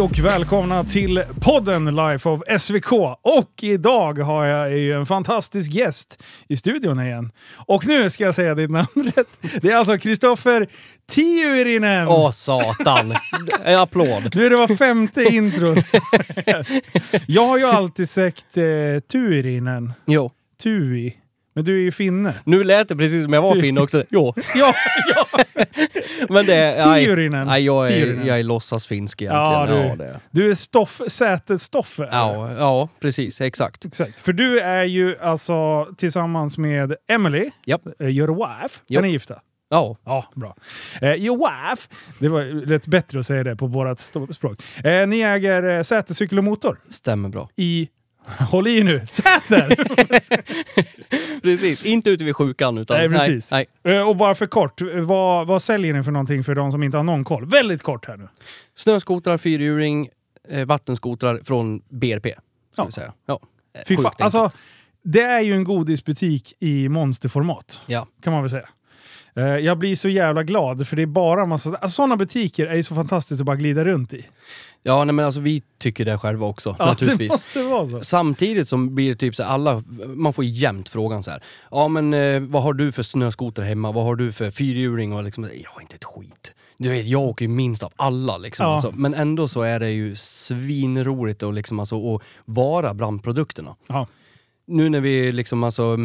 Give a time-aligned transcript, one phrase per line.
[0.00, 2.92] Hej och välkomna till podden Life of SVK.
[3.22, 7.32] Och idag har jag ju en fantastisk gäst i studion igen.
[7.56, 8.86] Och nu ska jag säga ditt namn
[9.16, 9.60] rätt.
[9.62, 10.68] Det är alltså Kristoffer
[11.10, 12.08] Tiurinen.
[12.08, 13.14] Åh satan!
[13.64, 14.30] En applåd.
[14.32, 15.84] Du, det var femte introt.
[17.26, 18.64] jag har ju alltid sagt eh,
[19.12, 19.92] Tuirinen.
[20.06, 20.30] Jo.
[20.62, 21.16] Tui.
[21.54, 22.34] Men du är ju finne.
[22.44, 24.04] Nu lät det precis som jag var finne också.
[24.10, 24.34] Jo.
[24.54, 24.74] Ja,
[25.14, 25.26] ja.
[26.28, 26.86] Men det är...
[26.86, 27.04] nej.
[27.04, 27.46] Tiurinen.
[27.46, 28.26] Nej, jag är, Tiurinen.
[28.26, 29.98] jag är låtsasfinsk Ja, egentligen.
[29.98, 30.14] du, Ja, det.
[30.14, 31.98] är- du är stoff, sätesstoffe.
[32.12, 33.40] Ja, ja, precis.
[33.40, 33.84] Exakt.
[33.84, 34.20] Exakt.
[34.20, 37.82] För du är ju alltså tillsammans med Emily, Japp.
[38.00, 38.80] eh, your wife.
[38.88, 38.98] Jo.
[38.98, 39.40] Är ni gifta?
[39.70, 39.96] Ja.
[40.04, 40.56] Ja, bra.
[41.02, 41.88] Eh, your wife,
[42.18, 44.00] det var rätt bättre att säga det på vårt
[44.34, 44.62] språk.
[44.84, 47.48] Eh, ni äger eh, Säter cykel och motor Stämmer bra.
[47.56, 47.88] i,
[48.50, 49.76] håll i nu, Säter!
[51.42, 51.84] Precis.
[51.84, 52.96] Inte ute vid sjukan utan...
[52.96, 53.50] Nej, precis.
[53.50, 56.82] Nej, Eh, och bara för kort, vad, vad säljer ni för någonting för de som
[56.82, 57.46] inte har någon koll?
[57.46, 58.28] Väldigt kort här nu.
[58.76, 60.08] Snöskotrar, fyrhjuling,
[60.48, 62.26] eh, vattenskotrar från BRP.
[62.76, 62.84] Ja.
[62.84, 63.12] vi säga.
[63.26, 63.40] Ja.
[63.74, 64.50] Eh, Fy fan, alltså,
[65.04, 67.80] det är ju en godisbutik i monsterformat.
[67.86, 68.06] Ja.
[68.22, 68.68] kan man väl säga.
[69.60, 71.70] Jag blir så jävla glad för det är bara massa...
[71.70, 74.26] Alltså, sådana butiker är ju så fantastiskt att bara glida runt i.
[74.82, 76.76] ja, nej, men alltså vi tycker det själva också.
[76.78, 77.50] Ja, naturligtvis.
[77.54, 78.00] det måste vara så.
[78.00, 81.42] Samtidigt som blir det typ så här, alla, man får jämt frågan så här.
[81.70, 83.92] Ja men eh, vad har du för snöskoter hemma?
[83.92, 85.12] Vad har du för fyrhjuling?
[85.12, 86.54] Och liksom, jag har inte ett skit.
[86.76, 88.66] Du vet, jag åker ju minst av alla liksom.
[88.66, 88.72] Ja.
[88.72, 93.76] Alltså, men ändå så är det ju svinroligt att liksom alltså, att vara bland produkterna.
[93.86, 94.06] Ja.
[94.66, 95.96] Nu när vi liksom alltså,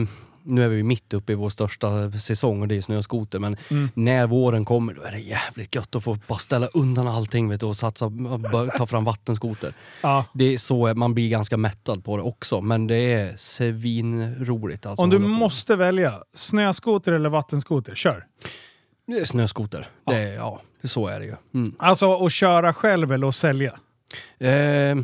[0.45, 3.39] nu är vi mitt uppe i vår största säsong och det är snöskoter.
[3.39, 3.89] Men Mm.
[3.93, 7.59] när våren kommer då är det jävligt gött att få bara ställa undan allting vet
[7.59, 8.11] du, och satsa,
[8.77, 9.73] ta fram vattenskoter.
[10.01, 10.25] Ja.
[10.33, 14.85] Det är så man blir ganska mättad på det också, men det är svinroligt.
[14.85, 18.25] Alltså, Om du måste välja, snöskoter eller vattenskoter, kör.
[19.25, 19.87] Snöskoter.
[20.07, 21.35] Det är, ja, det, så är det ju.
[21.53, 21.75] Mm.
[21.79, 23.73] Alltså att köra själv eller att sälja.
[24.39, 24.49] Eh,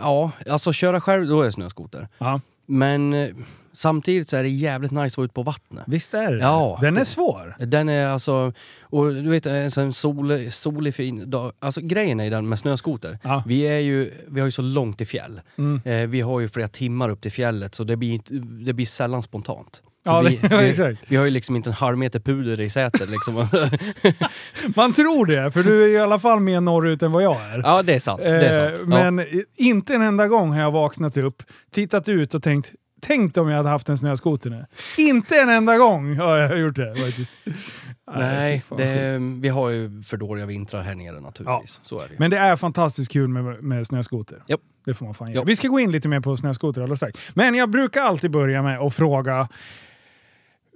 [0.00, 2.08] ja, alltså köra själv, då är det snöskoter.
[2.18, 2.40] Ja.
[2.66, 3.30] Men eh,
[3.72, 5.84] samtidigt så är det jävligt nice att vara ute på vattnet.
[5.86, 7.56] Visst är det Ja, Den är svår.
[7.58, 11.52] Den är alltså, och du vet en sån sol, solig fin dag.
[11.58, 13.18] Alltså grejen är den med snöskoter.
[13.22, 13.42] Ja.
[13.46, 15.40] Vi, är ju, vi har ju så långt till fjäll.
[15.58, 15.80] Mm.
[15.84, 18.86] Eh, vi har ju flera timmar upp till fjället så det blir, inte, det blir
[18.86, 19.82] sällan spontant.
[20.04, 21.00] Ja, vi, det, ja, exakt.
[21.08, 23.34] vi har ju liksom inte en halv meter puder i sätet liksom.
[24.76, 27.62] Man tror det, för du är i alla fall mer norrut än vad jag är.
[27.64, 28.20] ja, det är sant.
[28.20, 28.88] Det är Eh, sant.
[28.92, 29.10] Ja.
[29.10, 29.26] Men
[29.56, 31.42] inte en enda gång har jag vaknat upp,
[31.72, 32.72] tittat ut och tänkt
[33.04, 34.66] Tänk om jag hade haft en snöskoter nu.
[34.98, 37.30] Inte en enda gång har jag gjort det faktiskt.
[38.16, 41.80] Nej, det, vi har ju för dåliga vintrar här nere naturligtvis.
[41.82, 42.14] Så är det.
[42.18, 44.42] Men det är fantastiskt kul med, med snöskoter.
[44.46, 44.60] Japp.
[44.84, 45.32] Det får man fan.
[45.32, 45.48] Japp.
[45.48, 47.18] Vi ska gå in lite mer på snöskoter alldeles strax.
[47.34, 49.48] Men jag brukar alltid börja med att fråga.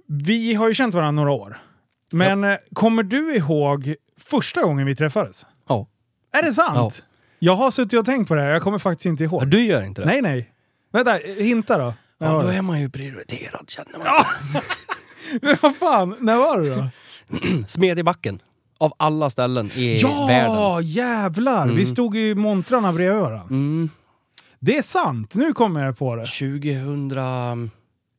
[0.07, 1.57] Vi har ju känt varandra några år.
[2.13, 5.45] Men eh, kommer du ihåg första gången vi träffades?
[5.69, 5.87] Ja.
[6.33, 7.03] Är det sant?
[7.39, 9.47] Jag har suttit och tänkt på det här, jag kommer faktiskt inte Ja, ihåg.
[9.47, 10.07] Du gör inte det?
[10.07, 10.51] Nej, nej.
[10.93, 11.93] Vänta, hinta då.
[12.19, 14.07] När Ja, då är man ju prioriterad känner man.
[15.41, 16.87] Men vad fan, när var det då?
[17.67, 18.39] Smedjebacken.
[18.79, 20.53] Av alla ställen i världen.
[20.55, 21.67] Ja, jävlar!
[21.67, 23.47] Vi stod i montrarna bredvid varandra.
[23.49, 23.89] Mm.
[24.59, 26.25] Det är sant, nu kommer jag på det.
[26.25, 27.71] 2000...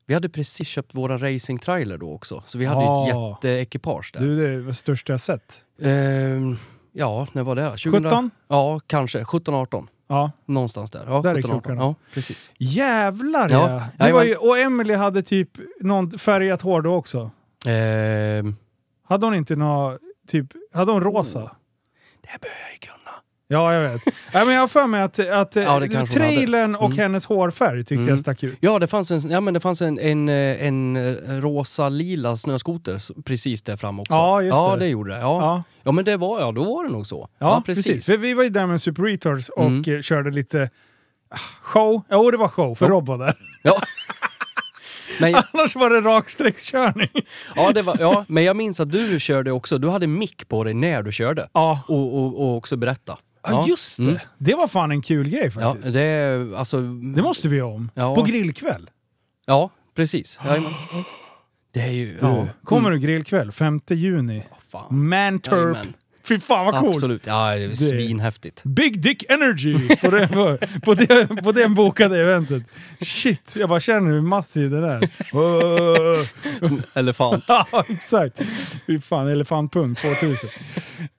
[0.09, 3.09] Vi hade precis köpt våra racingtrailer då också, så vi hade Ja.
[3.39, 4.21] ett jätteekipage där.
[4.21, 5.65] Du, det är det största jag sett.
[5.83, 6.57] Ehm,
[6.93, 7.63] ja, när var det?
[7.63, 7.71] då?
[7.71, 8.31] 2000 17?
[8.49, 9.25] Ja, kanske.
[9.25, 9.89] 17, 18.
[10.09, 10.31] Ja.
[10.47, 11.05] Någonstans där.
[11.09, 11.61] Ja, Där är 17, 18.
[11.61, 11.81] krokarna.
[11.83, 12.51] Ja, precis.
[12.59, 14.07] Jävlar Ja, ja!
[14.07, 17.31] Det var ju, och Emily hade typ någon färgat hår då också.
[17.67, 18.57] Ehm,
[19.09, 21.41] Hade hon inte något, typ, hade hon rosa?
[22.21, 22.98] det här jag ju kunna.
[23.51, 24.03] Ja, jag vet.
[24.35, 26.99] Nej, men jag har för mig att, att Ja, trailern och Mm.
[26.99, 28.09] hennes hårfärg tyckte Mm.
[28.09, 28.57] jag stack ut.
[28.61, 30.97] Ja, det fanns en, ja, men det fanns en, en, en
[31.43, 34.13] rosa-lila snöskoter precis där fram också.
[34.13, 34.79] Ja, just ja, det.
[34.79, 35.19] det gjorde det.
[35.21, 35.41] Ja.
[35.43, 35.63] Ja.
[35.83, 37.29] Ja, men det var, ja, då var det nog så.
[37.39, 38.07] ja, precis.
[38.07, 39.97] För vi var ju där med Super Retards och Mm.
[39.97, 40.71] eh, körde lite
[41.31, 42.03] ah, show.
[42.11, 42.91] Jo, det var show, för Ja.
[42.93, 43.35] Rob var där.
[43.63, 43.75] Ja.
[45.21, 47.09] Men, jag- Annars var det raksträckskörning.
[47.57, 50.65] ja, det var, ja, men jag minns att du körde också, du hade mick på
[50.65, 51.49] dig när du körde.
[51.53, 53.19] Ja, Och, och, och också berätta.
[53.51, 54.03] Ja just det.
[54.03, 54.19] Mm.
[54.39, 55.93] Det var fan en kul grej Ja, faktiskt.
[55.93, 56.81] det, är- alltså,
[57.15, 57.91] Det måste vi göra om.
[57.95, 58.15] Ja.
[58.15, 58.91] På grillkväll.
[59.47, 60.41] Ja, precis.
[60.45, 60.73] Jajamän.
[61.75, 62.19] Det är ju...
[62.21, 62.37] Ja.
[62.37, 62.47] Ja.
[62.65, 63.53] Kommer du grillkväll?
[63.53, 64.45] 5 juni.
[64.71, 65.09] Fan.
[65.09, 65.77] Mantorp.
[66.29, 66.97] Fy fan vad coolt!
[66.97, 67.27] Absolut.
[67.27, 68.65] Ja, det är svinhäftigt.
[68.65, 70.29] Big Dick Energy på det,
[70.85, 72.63] på, det, på det bokade eventet.
[73.01, 75.09] Shit, jag bara känner hur massiv den är.
[76.99, 77.45] Elefant.
[77.49, 78.41] Ja, exakt.
[78.87, 80.51] Fy fan, elefantpung 2000.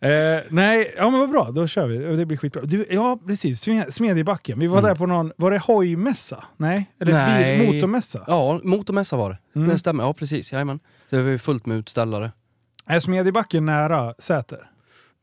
[0.02, 0.10] Eh,
[0.50, 1.98] nej, ja men vad bra, då kör vi.
[2.18, 2.62] Det blir skitbra.
[2.62, 3.68] Du, ja, precis.
[3.68, 4.60] Sme- Smedjebacken.
[4.60, 6.44] Vi var där på någon, var det hojmässa?
[6.58, 6.90] Nej?
[7.02, 7.60] Eller Nej.
[7.60, 8.24] bil, motormässa?
[8.28, 9.60] Ja, motormässa var det.
[9.60, 9.70] Mm.
[9.70, 10.04] Det stämmer.
[10.04, 10.52] Ja, precis.
[10.54, 10.80] Jajamän.
[11.10, 12.32] Det var fullt med utställare.
[12.86, 14.60] Är Smedjebacken nära Säter?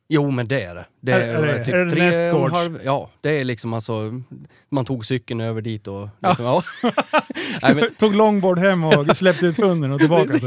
[0.08, 0.84] Jo men det är det.
[1.00, 2.54] Det Är- är det- typ är det tre och nästgårds?
[2.54, 3.92] halv, Ja, det är liksom alltså,
[4.68, 6.62] man tog cykeln över dit och liksom, ja.
[7.62, 10.32] nej, men, Tog longboard hem och släppte ut hunden och tillbaka.
[10.40, 10.46] Så.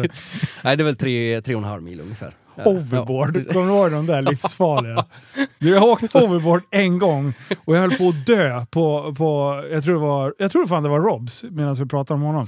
[0.64, 2.34] nej, det är väl tre, tre och en halv mil ungefär.
[2.64, 3.54] Hoverboard, Ja.
[3.54, 5.06] kommer du ihåg de där livsfarliga?
[5.60, 7.34] Du, jag har åkt hoverboard en gång
[7.66, 10.84] och jag höll på att dö på, på jag tror det var, jag tror fan
[10.84, 12.48] det var Robs medan vi pratade om honom.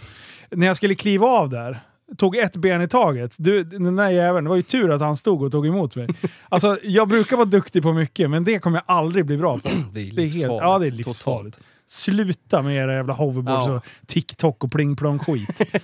[0.49, 1.79] När jag skulle kliva av där,
[2.17, 3.35] tog ett ben i taget.
[3.37, 6.07] Du, den där jäveln, det var ju tur att han stod och tog emot mig.
[6.49, 9.69] Alltså, jag brukar vara duktig på mycket, men det kommer jag aldrig bli bra på.
[9.93, 10.61] Det är Det är helt, livsfarligt.
[10.63, 11.59] ja, det är livsfarligt.
[11.87, 13.73] Sluta med era jävla hoverboards Ja.
[13.75, 15.61] och TikTok och pling plong skit.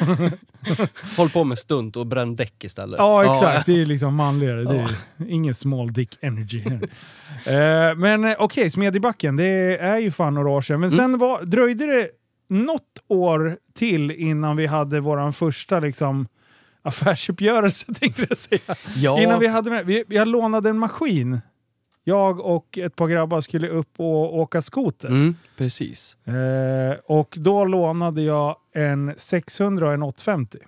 [1.16, 2.98] Håll på med stunt och bränn däck istället.
[2.98, 3.66] Ja, exakt.
[3.66, 4.64] Det är liksom manligare.
[4.64, 4.88] Det är
[5.28, 6.62] ingen small dick energy.
[6.66, 10.80] Eh, men eh, okej, Smedjebacken, det är ju fan några år sedan.
[10.80, 12.08] Men sen var, dröjde det
[12.50, 16.28] något år till innan vi hade vår första liksom,
[16.82, 18.76] affärsuppgörelse, tänkte jag säga.
[18.96, 19.20] Ja.
[19.22, 21.40] Innan vi hade vi, jag lånade en maskin.
[22.04, 25.08] Jag och ett par grabbar skulle upp och åka skoter.
[25.08, 26.16] Mm, precis.
[26.26, 30.58] Eh, och då lånade jag en 600 och en 850.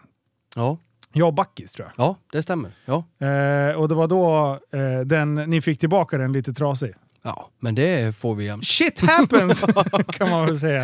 [0.56, 0.78] Ja.
[1.12, 2.06] Jag och Backis tror jag.
[2.06, 2.70] ja, det stämmer.
[2.84, 3.04] Ja.
[3.26, 6.94] Eh, och det var då eh, den, ni fick tillbaka den lite trasig.
[7.22, 8.66] Ja, men det får vi jämt.
[8.66, 9.64] Shit happens!
[10.08, 10.82] kan man väl säga.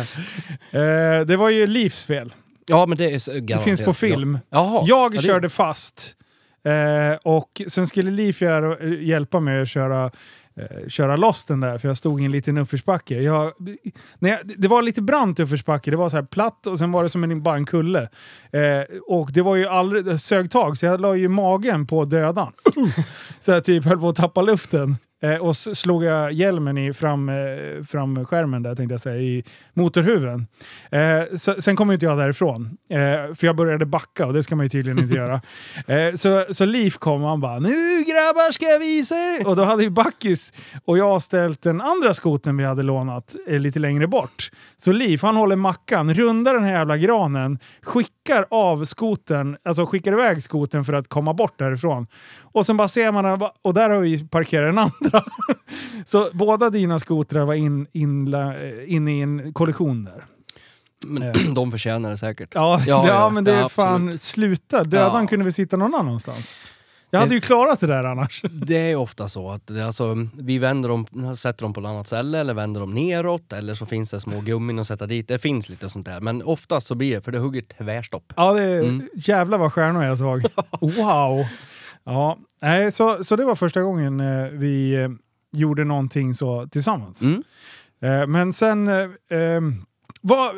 [0.71, 2.33] Eh, det var ju Livs fel.
[2.69, 3.63] Ja, men det är så- Det garanterat.
[3.63, 4.39] finns på film.
[4.49, 4.57] Ja.
[4.57, 4.83] Jaha.
[4.87, 6.15] Jag ja, det- körde fast.
[6.65, 10.05] Eh, och sen skulle göra- hjälpa mig att köra,
[10.57, 13.15] eh, köra loss den där, för jag stod i en liten uppförsbacke.
[13.21, 13.53] Jag,
[14.19, 17.03] när jag, det var lite brant uppförsbacke, det var så här platt och sen var
[17.03, 18.01] det som en, bara en kulle.
[18.51, 22.51] Eh, och det var ju aldrig, sög tag, så jag la ju magen på dödan.
[23.39, 24.95] så jag typ höll på att tappa luften.
[25.21, 27.35] Eh, och så slog jag hjälmen i fram, eh,
[27.87, 29.43] framskärmen där tänkte jag säga, i
[29.73, 30.47] motorhuven.
[30.91, 34.55] Eh, så, sen kom inte jag därifrån, eh, för jag började backa och det ska
[34.55, 35.41] man ju tydligen inte göra.
[35.87, 39.55] Eh, så, så Liv kom och han bara “Nu grabbar ska jag visa er!” Och
[39.55, 40.53] då hade ju Backis
[40.85, 44.51] och jag ställt den andra skoten vi hade lånat eh, lite längre bort.
[44.77, 50.13] Så Liv han håller mackan, rundar den här jävla granen, skickar av skoten, alltså skickar
[50.13, 52.07] iväg skoten för att komma bort därifrån.
[52.51, 55.23] Och sen bara ser man och där har vi parkerat den andra.
[56.05, 60.25] Så båda dina skotrar var in, eh, inne i en kollision där.
[61.07, 62.49] Men de förtjänar det säkert.
[62.53, 64.21] Ja, Ja, det, ja, men det är Ja, fan, absolut.
[64.21, 64.83] sluta.
[64.83, 65.27] Dödan Ja.
[65.27, 66.55] kunde vi sitta någon annanstans.
[67.11, 68.41] Jag hade ju klarat det där annars.
[68.51, 72.07] Det är ofta så att det, alltså, vi vänder dem, sätter dem på ett annat
[72.07, 75.27] ställe eller vänder dem neråt eller så finns det små gummin att sätta dit.
[75.27, 76.21] Det finns lite sånt där.
[76.21, 78.33] Men oftast så blir det, för det hugger tvärstopp.
[78.35, 79.09] Ja, det, Mm.
[79.13, 80.45] jävlar vad stjärnor jag såg.
[80.81, 81.45] Wow!
[82.05, 85.09] Ja, nej, så, så det var första gången eh, vi eh,
[85.51, 87.21] gjorde någonting så tillsammans.
[87.21, 87.43] Mm.
[88.01, 88.87] Eh, men sen...
[88.87, 89.61] Eh, eh,
[90.21, 90.55] vad,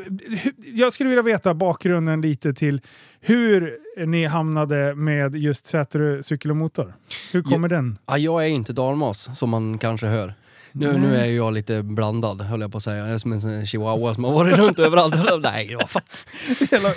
[0.73, 2.81] jag skulle vilja veta bakgrunden lite till
[3.19, 6.95] hur ni hamnade med just Säterö cykel och motor.
[7.31, 7.97] Hur kommer den?
[8.05, 10.33] Ja, jag är inte dalmas som man kanske hör.
[10.71, 12.97] Nu, nu är jag lite blandad höll jag på att säga.
[12.97, 15.15] Jag är som en chihuahua som har varit runt överallt.
[15.43, 16.01] Nej, vad fan.
[16.71, 16.89] Jävla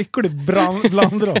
[0.00, 1.38] äckligt brand- blandras.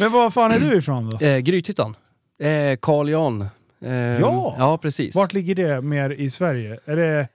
[0.00, 1.26] Men var fan är du ifrån då?
[1.26, 1.96] Eh, Grythyttan.
[2.42, 3.42] Eh, Carl Jan.
[3.84, 4.56] Eh, Ja.
[4.58, 5.16] Ja, precis.
[5.16, 6.78] Vart ligger det mer i Sverige?
[6.84, 7.28] Är det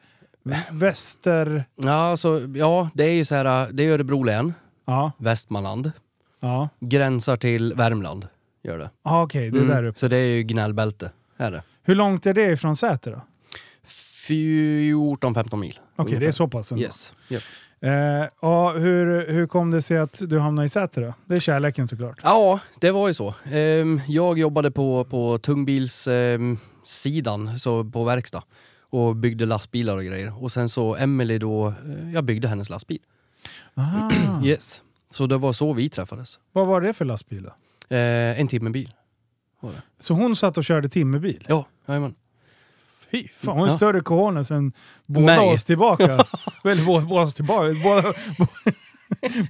[0.72, 1.66] väster...
[1.76, 4.54] Ja, alltså, ja, det är ju så här, det är Örebro län,
[4.88, 5.92] Ja, Västmanland.
[6.40, 6.70] ja.
[6.80, 8.28] Gränsar till Värmland,
[8.64, 8.90] gör det.
[9.04, 10.00] Ah, Okej, det är där uppe.
[10.00, 11.64] Så det är ju gnällbälte, är det.
[11.84, 13.22] Hur långt är det ifrån Säter då?
[14.28, 15.80] 14-15 mil.
[15.96, 16.84] Okej, det är så pass ändå.
[16.84, 17.14] Yes.
[17.30, 17.44] Yep.
[17.82, 21.14] Eh, och hur, hur kom det sig att du hamnade i Säter då?
[21.26, 22.20] Det är kärleken såklart.
[22.24, 23.34] Ja, det var ju så.
[23.52, 28.44] Ehm, jag jobbade på, på tungbilssidan, sidan så på verkstad.
[28.90, 30.44] Och byggde lastbilar och grejer.
[30.44, 33.00] Och sen så Emily då, eh, jag byggde hennes lastbil.
[33.74, 34.12] Aha.
[34.44, 34.84] Yes.
[35.10, 36.40] Så det var så vi träffades.
[36.52, 37.50] Vad var det för lastbil då?
[37.96, 38.92] Eh, en timmerbil.
[40.00, 41.46] Så hon satt och körde timmerbil?
[41.48, 42.16] Ja, jajamän.
[43.14, 43.78] Fy fan, hon har Ja.
[43.78, 44.72] större cojones än
[45.06, 45.54] båda Mig.
[45.54, 46.26] oss tillbaka.
[46.64, 47.74] Väl båda, båda oss tillbaka.
[47.84, 48.14] Båda,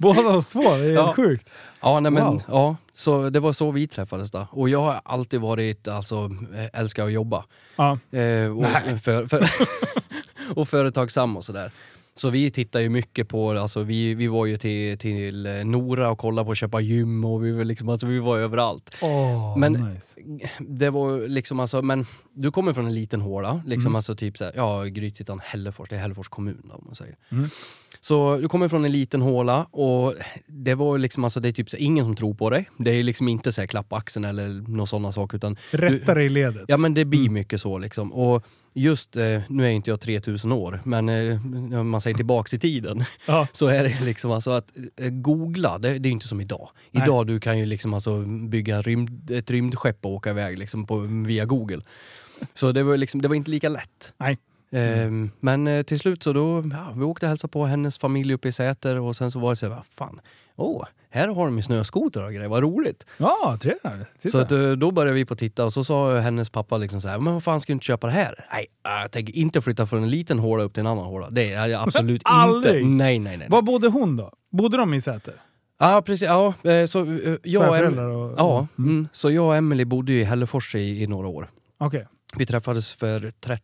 [0.00, 1.04] båda oss två, det är Ja.
[1.04, 1.50] helt sjukt.
[1.80, 2.42] Ja, nej, men, Wow.
[2.48, 4.46] ja, så det var så vi träffades då.
[4.50, 7.44] Och jag har alltid varit, alltså, eh, älskar att jobba.
[7.76, 7.98] Ja.
[8.12, 8.98] Eh, och, Nej.
[8.98, 9.48] för, för,
[10.60, 11.70] och företagsam och sådär.
[12.16, 16.18] Så vi tittar ju mycket på, alltså vi, vi var ju till, till Nora och
[16.18, 18.96] kollade på att köpa gym och vi var, liksom, alltså, vi var överallt.
[19.02, 20.14] Åh, Men- nice.
[20.60, 23.96] Det var liksom alltså, men du kommer från en liten håla, liksom Mm.
[23.96, 27.16] alltså typ såhär, ja Grythyttan, Hällefors, det är Hällefors kommun då, om man säger.
[27.32, 27.48] Mm.
[28.00, 30.14] Så du kommer från en liten håla och
[30.46, 32.70] det var liksom alltså, det är typ så, ingen som tror på dig.
[32.78, 36.26] Det är liksom inte så här, klappa axeln eller några sådana saker utan Rätta dig
[36.26, 36.64] i ledet.
[36.68, 37.32] Ja men det blir Mm.
[37.32, 38.12] mycket så liksom.
[38.12, 42.54] Och just, eh, nu är inte jag 3000 år, men eh, om man säger tillbaks
[42.54, 43.48] i tiden, Ja.
[43.52, 46.68] så är det liksom alltså att eh, googla, det, det är inte som idag.
[46.90, 47.02] Nej.
[47.02, 50.98] Idag du kan ju liksom alltså bygga rymd, ett rymdskepp och åka iväg liksom på,
[50.98, 51.82] via Google.
[52.54, 54.12] Så det var, liksom, det var inte lika lätt.
[54.16, 54.38] Nej.
[54.70, 58.48] Ehm, men till slut så då, ja, vi åkte och hälsade på hennes familj uppe
[58.48, 60.20] i Säter och sen så var det så här, vad fan,
[60.56, 63.06] åh, här har de ju snöskotrar och grejer, vad roligt.
[63.18, 64.30] Ja, trevligt.
[64.30, 67.00] Så att, eh, då började vi på att titta och så sa hennes pappa liksom
[67.00, 68.46] så här, men vad fan ska du inte köpa det här?
[68.52, 71.30] Nej, jag tänker inte flytta från en liten håla upp till en annan håla.
[71.30, 72.30] Det är jag absolut inte.
[72.30, 72.86] Aldrig?
[72.86, 73.48] Nej, nej, nej.
[73.50, 74.32] Var bodde hon då?
[74.52, 75.34] Bodde de i Säter?
[75.78, 76.28] Ja, precis.
[76.28, 78.34] Ja, eh, så eh, jag och och...
[78.38, 78.90] Ja, Mm.
[78.90, 79.08] mm.
[79.12, 81.50] så jag och Emily bodde i Hällefors i, i några år.
[81.78, 82.06] Okej.
[82.36, 83.62] Vi träffades för 30,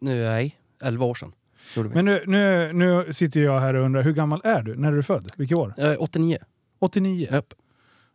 [0.00, 1.32] nej, 11 år sedan.
[1.76, 4.76] Men nu, nu, nu sitter jag här och undrar, hur gammal är du?
[4.76, 5.30] När är du född?
[5.36, 5.74] Vilket år?
[5.78, 6.38] Eh, 89.
[6.78, 7.28] 89?
[7.32, 7.54] Japp.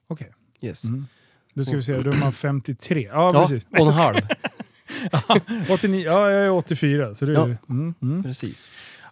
[0.07, 0.31] Okej.
[0.61, 0.83] Yes.
[0.85, 1.05] Mm.
[1.53, 3.09] Då ska vi se, då är man 53.
[3.11, 3.67] Ja, Ja, precis.
[3.71, 4.17] och en halv.
[5.73, 7.15] 89, ja, jag är 84.
[7.15, 7.43] Så det är, Ja.
[7.69, 8.23] mm, mm.
[8.23, 8.69] Precis.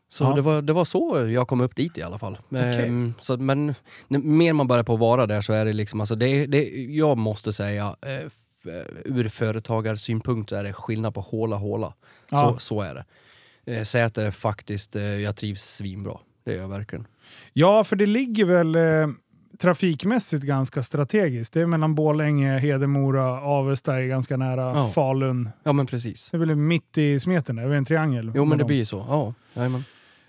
[0.10, 0.34] Så Ja.
[0.34, 2.38] det, var, det var så jag kom upp dit i alla fall.
[2.50, 2.86] Okej.
[2.88, 3.76] Ehm, så, men
[4.08, 7.18] mer man börjar på att vara där så är det liksom, alltså det, det, jag
[7.18, 11.94] måste säga, eh, eh, ur företagarsynpunkt så är det skillnad på håla håla.
[12.30, 12.38] Ja.
[12.54, 13.06] Så, så är det.
[13.66, 16.18] Eh, Säter faktiskt, eh, jag trivs svinbra.
[16.46, 17.08] Det gör jag verkligen.
[17.54, 18.82] Ja, för det ligger väl eh,
[19.60, 21.54] trafikmässigt ganska strategiskt.
[21.54, 24.88] Det är mellan Borlänge, Hedemora, Avesta är ganska nära Ja.
[24.88, 25.50] Falun.
[25.64, 26.30] Ja men precis.
[26.32, 28.32] Det är väl mitt i smeten där, det är en triangel.
[28.36, 28.68] Jo men det dem.
[28.68, 29.06] blir så.
[29.10, 29.84] Ja, jajamän.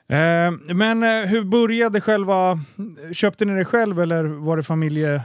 [0.08, 2.60] Eh, men eh, hur började själva...
[3.12, 5.22] Köpte ni det själv eller var det familje...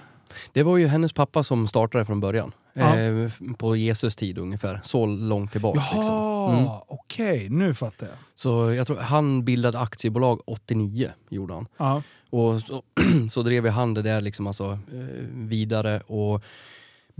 [0.54, 2.52] Det var ju hennes pappa som startade från början.
[2.74, 2.98] Ja.
[3.00, 4.80] Eh, på Jesus tid ungefär.
[4.84, 5.80] Så långt tillbaks.
[5.92, 6.32] Jaha, Liksom.
[6.56, 6.68] Mm.
[6.88, 8.16] okej, nu fattar jag.
[8.36, 11.68] Så jag tror han bildade aktiebolag 89, gjorde han.
[11.78, 12.02] Ja.
[12.30, 12.84] Och så,
[13.30, 16.44] så drev han det där liksom alltså, eh, vidare och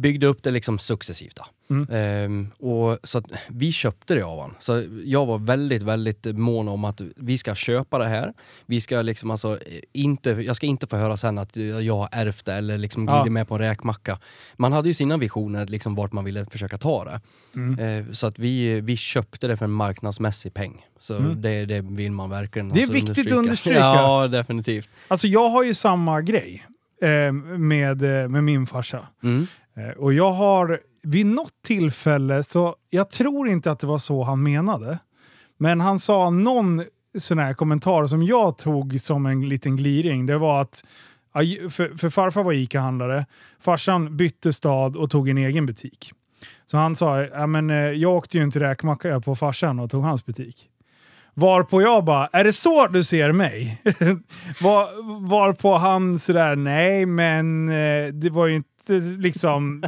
[0.02, 1.40] byggde upp det liksom successivt.
[1.70, 1.88] Mm.
[1.92, 4.56] Ehm, och så att vi köpte det av han.
[4.60, 8.34] Så jag var väldigt, väldigt mån om att vi ska köpa det här.
[8.66, 12.10] Vi ska liksom alltså eh, inte, jag ska inte få höra sen att jag har
[12.12, 13.26] ärvt det eller liksom Ja.
[13.26, 14.20] med på en räkmacka.
[14.56, 17.22] Man hade ju sina visioner liksom vart man ville försöka ta det.
[17.56, 17.80] Mm.
[18.08, 20.86] Eh, Så att vi, vi köpte det för en marknadsmässig peng.
[21.00, 21.42] Så Mm.
[21.42, 23.80] det, det vill man verkligen Det är alltså viktigt att understryka.
[23.80, 24.90] Ja, definitivt.
[25.08, 26.66] Alltså jag har ju samma grej
[27.02, 29.00] eh, med, eh, med min farsa.
[29.24, 29.48] Mm.
[29.78, 34.24] Eh, och jag har vid något tillfälle, så jag tror inte att det var så
[34.24, 35.00] han menade,
[35.58, 36.84] men han sa någon
[37.18, 40.26] sån här kommentar som jag tog som en liten gliring.
[40.26, 40.84] Det var att,
[41.70, 43.26] för, för farfar var ICA-handlare,
[43.60, 46.12] farsan bytte stad och tog en egen butik.
[46.66, 50.04] Så han sa, ja, men, eh, jag åkte ju inte räkmacka på farsan och tog
[50.04, 50.68] hans butik.
[51.34, 53.82] Varpå jag bara, är det så du ser mig?
[54.62, 58.71] Var, varpå han sådär, nej men eh, det var ju inte
[59.20, 59.84] liksom...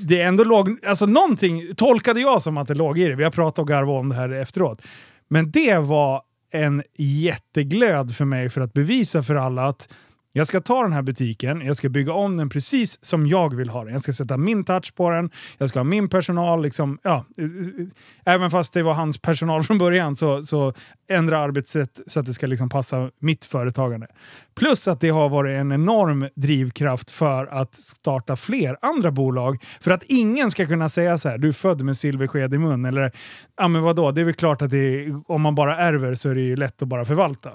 [0.00, 3.14] Det är ändå låg, alltså någonting tolkade jag som att det låg i det.
[3.14, 4.82] Vi har pratat och garvat om det här efteråt.
[5.28, 9.88] Men det var en jätteglöd för mig för att bevisa för alla att
[10.32, 13.68] jag ska ta den här butiken, jag ska bygga om den precis som jag vill
[13.68, 13.92] ha den.
[13.92, 16.62] Jag ska sätta min touch på den, jag ska ha min personal.
[16.62, 20.74] Liksom, ja, eh, eh, eh, även fast det var hans personal från början så, så
[21.08, 24.06] ändra arbetssätt så att det ska liksom passa mitt företagande.
[24.54, 29.64] Plus att det har varit en enorm drivkraft för att starta fler andra bolag.
[29.80, 32.84] För att ingen ska kunna säga så här, du är född med silversked i mun.
[32.84, 33.12] Eller,
[33.56, 36.28] ja men vadå, det är väl klart att det är, om man bara ärver så
[36.28, 37.50] är det ju lätt att bara förvalta.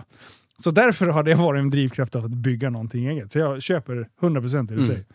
[0.64, 3.32] Så därför har det varit en drivkraft av att bygga någonting eget.
[3.32, 4.86] Så jag köper 100% det du Mm.
[4.86, 5.06] säger.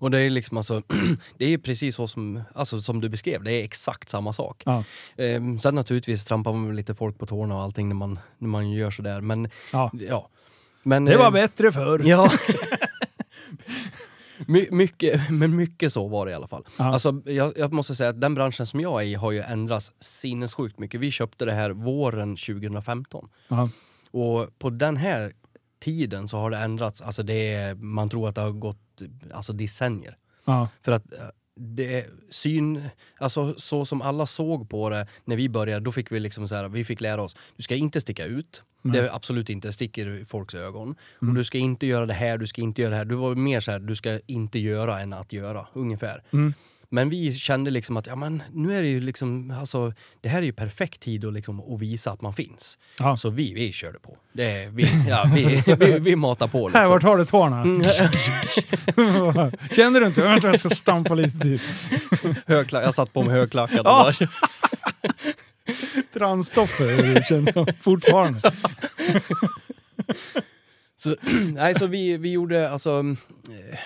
[0.00, 0.82] Och det är liksom alltså,
[1.38, 4.62] det är precis så som, alltså, som du beskrev, det är exakt samma sak.
[4.66, 4.84] Ja.
[5.16, 8.70] Ehm, sen naturligtvis trampar man lite folk på tårna och allting när man, när man
[8.70, 9.90] gör sådär, men Ja.
[10.08, 10.28] ja.
[10.82, 12.02] Men, Det var eh, bättre förr.
[12.04, 12.30] Ja.
[14.46, 16.64] My, mycket, men mycket så var det i alla fall.
[16.76, 16.84] Ja.
[16.92, 19.92] Alltså, jag, jag måste säga att den branschen som jag är i har ju ändrats
[20.00, 21.00] sinnessjukt mycket.
[21.00, 23.28] Vi köpte det här våren 2015.
[23.48, 23.68] Ja.
[24.18, 25.32] Och på den här
[25.80, 29.52] tiden så har det ändrats, alltså det är, man tror att det har gått alltså
[29.52, 30.16] decennier.
[30.44, 30.68] Ja.
[30.80, 31.18] För att eh,
[31.60, 36.20] det syn, alltså så som alla såg på det när vi började, då fick vi
[36.20, 38.62] liksom så här, vi fick lära oss, du ska inte sticka ut.
[38.82, 40.94] Det är absolut inte sticker i folks ögon.
[41.20, 43.04] Och du ska inte göra det här, du ska inte göra det här.
[43.04, 46.22] Du var mer så här, du ska inte göra än att göra, ungefär.
[46.32, 46.54] Mm.
[46.90, 50.38] Men vi kände liksom att ja, men nu är det ju liksom, alltså, det här
[50.38, 52.78] är ju perfekt tid att, liksom, att visa att man finns.
[52.98, 53.16] Ja.
[53.16, 54.16] Så vi, vi körde på.
[54.32, 56.80] Det vi, ja, vi, vi, vi matar på liksom.
[56.82, 57.60] Här, vart har du tårna?
[57.62, 57.82] Mm,
[59.72, 60.22] Kände du inte?
[60.22, 61.60] Vänta, jag ska stampa lite till.
[62.46, 64.12] högklack, jag satt på mig högklackat Ja.
[66.12, 68.52] Transstoffer känns som fortfarande.
[71.00, 71.16] Så,
[71.54, 73.02] nej, så vi, vi gjorde alltså,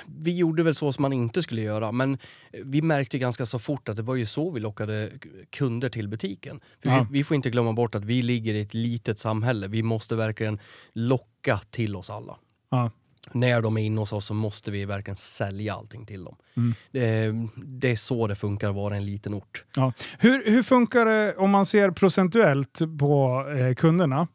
[0.06, 2.18] vi gjorde väl så som man inte skulle göra, men
[2.64, 5.10] vi märkte ganska så fort att det var ju så vi lockade
[5.50, 6.60] kunder till butiken.
[6.82, 7.06] För Ja.
[7.10, 9.68] vi, vi får inte glömma bort att vi ligger i ett litet samhälle.
[9.68, 10.58] Vi måste verkligen
[10.92, 12.36] locka till oss alla.
[12.70, 12.90] Ja.
[13.32, 16.36] När de är inne hos oss så måste vi verkligen sälja allting till dem.
[16.56, 16.74] Mm.
[16.90, 17.32] Det,
[17.64, 19.64] det är så det funkar att vara en liten ort.
[19.76, 19.92] Ja.
[20.18, 24.28] Hur, hur funkar det om man ser procentuellt på eh, kunderna?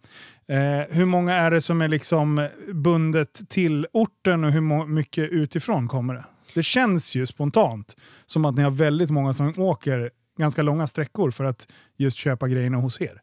[0.50, 5.88] Eh, hur många är det som är liksom bundet till orten och hur mycket utifrån
[5.88, 6.26] kommer det?
[6.54, 11.32] Det känns ju spontant som att ni har väldigt många som åker ganska långa sträckor
[11.32, 13.22] för att just köpa grejerna hos er.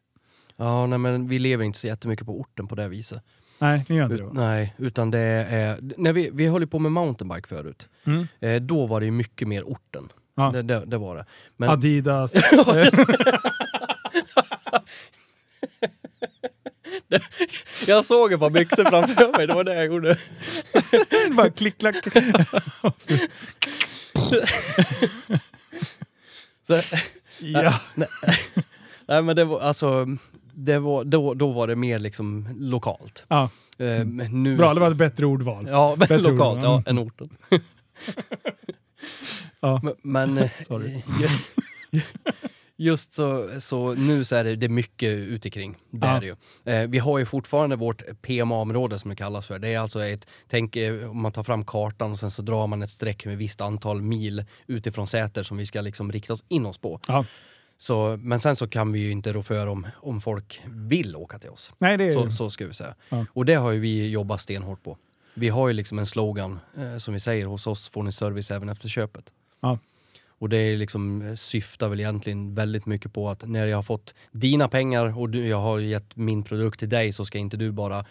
[0.57, 3.23] Ja, nej, men vi lever inte så jättemycket på orten på det viset.
[3.59, 4.31] Nej, ni gör inte det va?
[4.33, 5.79] nej, utan det är...
[5.97, 7.89] När vi, vi höll på med mountainbike förut.
[8.03, 8.27] Mm.
[8.39, 10.09] Eh, då var det ju mycket mer orten.
[10.35, 10.51] Ja.
[10.51, 11.25] Det, det, det var det.
[11.57, 12.33] Men, Adidas.
[17.87, 20.17] jag såg ett par byxor framför mig, det var det jag gjorde.
[21.35, 21.95] bara klick, klack.
[26.67, 26.81] Så,
[27.39, 27.73] Ja.
[29.05, 30.05] nej men det var alltså...
[30.57, 33.25] Det var, då, då var det mer liksom lokalt.
[33.27, 33.49] ja.
[33.79, 35.67] Eh, men nu, Bra, det var ett bättre ordval.
[35.69, 36.83] Ja, Bättre lokalt, ord, ja.
[36.85, 37.29] än orten.
[39.59, 39.81] Ja.
[39.83, 41.01] Men, men eh, Sorry.
[42.77, 45.77] Just så, så nu så är det, det är mycket ute kring.
[45.91, 46.35] Det är det ju.
[46.73, 49.59] Eh, vi har ju fortfarande vårt PMA-område som det kallas för.
[49.59, 52.67] Det är alltså ett, tänk eh, om man tar fram kartan och sen så drar
[52.67, 56.43] man ett streck med visst antal mil utifrån Säter som vi ska liksom rikta oss
[56.47, 56.99] in oss på.
[57.07, 57.25] Ja.
[57.77, 61.39] Så, men sen så kan vi ju inte rå för om, om folk vill åka
[61.39, 61.73] till oss.
[61.77, 62.95] Nej, det är Så, så ska vi säga.
[63.09, 63.25] Ja.
[63.33, 64.97] Och det har ju vi jobbat stenhårt på.
[65.33, 68.51] Vi har ju liksom en slogan eh, som vi säger, hos oss får ni service
[68.51, 69.33] även efter köpet.
[69.61, 69.79] Ja.
[70.39, 74.15] Och det liksom, eh, syftar väl egentligen väldigt mycket på att när jag har fått
[74.31, 77.71] dina pengar och du, jag har gett min produkt till dig så ska inte du
[77.71, 78.05] bara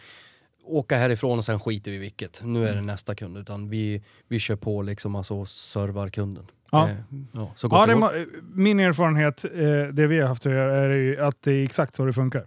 [0.67, 2.41] åka härifrån och sen skiter vi i vilket.
[2.45, 2.87] Nu är det Mm.
[2.87, 3.37] nästa kund.
[3.39, 6.47] Utan vi, vi kör på liksom alltså servar kunden.
[6.73, 6.89] Ja.
[6.89, 6.97] Eh,
[7.33, 8.11] ja, så gott Ja, det må,
[8.55, 9.51] min erfarenhet, eh,
[9.93, 12.41] det vi har haft att göra, är att det är exakt så det funkar.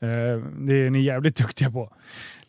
[0.00, 1.92] Eh, det är ni jävligt duktiga på.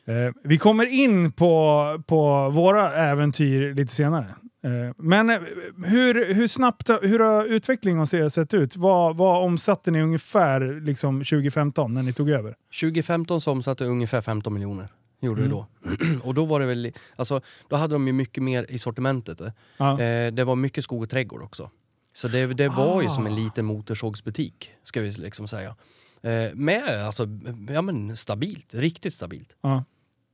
[0.06, 4.36] Eh, vi kommer in på, på våra äventyr lite senare.
[4.66, 5.40] Eh, men eh,
[5.86, 8.78] hur, hur snabbt hur har utvecklingen hos er sett ut?
[8.78, 12.56] Vad, vad omsatte ni ungefär liksom 2015 när ni tog över?
[12.82, 14.88] 2015 så omsatte ungefär 15 miljoner.
[15.22, 15.52] Gjorde Mm.
[15.52, 15.68] då.
[16.24, 19.42] och då var det väl, alltså, då hade de ju mycket mer i sortimentet.
[19.42, 19.52] eh.
[19.78, 20.02] Ja.
[20.02, 21.70] Eh, det var mycket skog och trädgård också.
[22.14, 23.12] Så det, det var ju Ah.
[23.12, 25.76] som en liten motorsågsbutik, ska vi liksom säga.
[26.24, 27.28] Eh, med alltså,
[27.70, 29.56] ja men stabilt, riktigt stabilt.
[29.62, 29.84] Ja.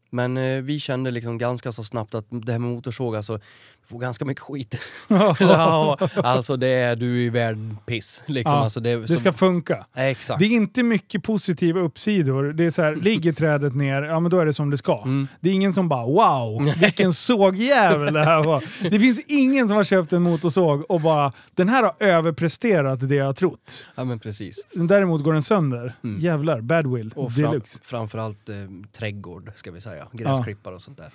[0.09, 3.39] Men eh, vi kände liksom ganska så snabbt att det här med motorsåg, alltså,
[3.87, 4.75] får ganska mycket skit.
[5.07, 5.35] Ja.
[5.39, 8.23] ja, alltså det är, du är värd piss.
[8.25, 8.55] Liksom.
[8.57, 9.85] Ja, Alltså, det, Det som- ska funka.
[9.95, 10.39] Exakt.
[10.39, 12.43] Det är inte mycket positiva uppsidor.
[12.53, 15.01] Det är så här, ligger trädet ner, ja men då är det som det ska.
[15.03, 15.27] Mm.
[15.39, 18.63] Det är ingen som bara wow, vilken sågjävel det här var.
[18.89, 23.15] Det finns ingen som har köpt en motorsåg och bara den här har överpresterat det
[23.15, 23.85] jag har trott.
[23.95, 24.67] Ja men precis.
[24.73, 25.93] Däremot går den sönder.
[26.03, 26.19] Mm.
[26.19, 27.11] Jävlar, badwill.
[27.15, 27.79] Och fram, Deluxe.
[27.83, 28.55] framförallt eh,
[28.97, 30.07] trädgård, ska vi säga.
[30.13, 31.09] Gräsklippare och sånt där.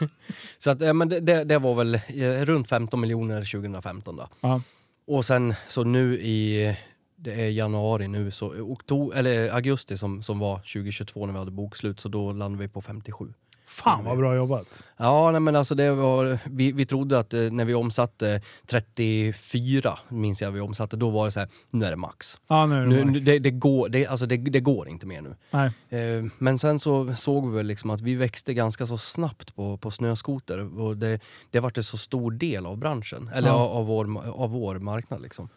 [0.58, 1.98] så att, men det, det, var väl
[2.44, 4.28] runt 15 miljoner 2015 då.
[4.40, 4.62] Ja.
[5.06, 6.76] Och sen så nu i,
[7.16, 11.50] det är januari nu, så oktober, eller augusti som, som var 2022 när vi hade
[11.50, 13.32] bokslut, så då landade vi på 57.
[13.72, 14.84] Fan vad bra jobbat.
[14.96, 19.98] Ja, nej, men alltså det var, vi, vi trodde att eh, när vi omsatte 34,
[20.08, 22.40] minns jag vi omsatte, då var det så här, nu är det max.
[22.48, 23.12] Ja, nu är det Nu, max.
[23.14, 25.34] nu- det, det, går, det, alltså det, det går inte mer nu.
[25.50, 25.70] Nej.
[25.88, 29.76] Eh, Men sen så såg vi väl liksom att vi växte ganska så snabbt på,
[29.76, 33.54] på snöskoter och det, det vart en så stor del av branschen, eller Ja.
[33.54, 35.22] av, av, vår, av vår marknad.
[35.22, 35.48] Liksom.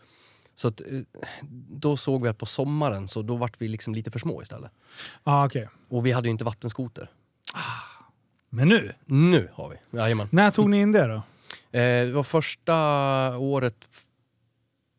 [0.56, 0.86] Så att, eh,
[1.70, 4.72] då såg vi att på sommaren så då vart vi liksom lite för små istället.
[5.24, 5.70] Ja, okej.
[5.90, 7.10] Och vi hade ju inte vattenskoter.
[8.56, 10.28] Men nu, Nu har vi, jajamän.
[10.32, 11.16] när tog ni in det då?
[11.16, 12.76] Eh, det var första
[13.38, 13.76] året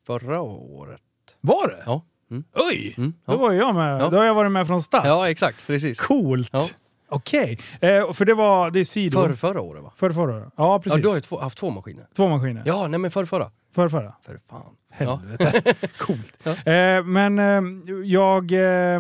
[0.07, 1.01] förra året.
[1.41, 1.83] Var det?
[1.87, 2.03] Ja.
[2.31, 2.45] Mm.
[2.55, 2.95] Oj!
[2.99, 3.37] Mm, Då ja.
[3.37, 4.01] var jag med.
[4.03, 4.09] Ja.
[4.11, 5.05] Då har jag varit med från start.
[5.05, 5.67] ja, exakt.
[5.67, 6.01] Precis.
[6.01, 6.49] Coolt!
[6.53, 6.67] Ja.
[7.09, 7.59] Okej.
[7.81, 9.19] Eh, för det var, det är Sido.
[9.23, 9.93] För förra året va?
[9.97, 10.39] För förra.
[10.41, 11.03] Ja, Ja, precis.
[11.03, 12.07] du har ju två, haft två maskiner.
[12.17, 12.63] Två maskiner.
[12.67, 13.51] Ja, nej men för förra.
[13.75, 14.15] För förra.
[14.27, 14.77] För fan.
[14.99, 15.21] Ja.
[15.23, 15.75] Helvete.
[15.99, 16.33] Coolt.
[16.43, 16.73] Ja.
[16.73, 17.63] Eh, men eh,
[18.05, 18.53] jag...
[18.53, 18.97] Eh,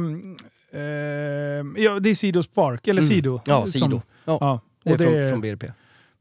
[0.73, 0.83] eh,
[1.77, 3.09] ja, det är Sido Spark, eller Mm.
[3.14, 3.40] Sido.
[3.47, 4.03] Ja, som- Sido.
[4.27, 5.65] Ja, Ja, det är det från, är, från BRP.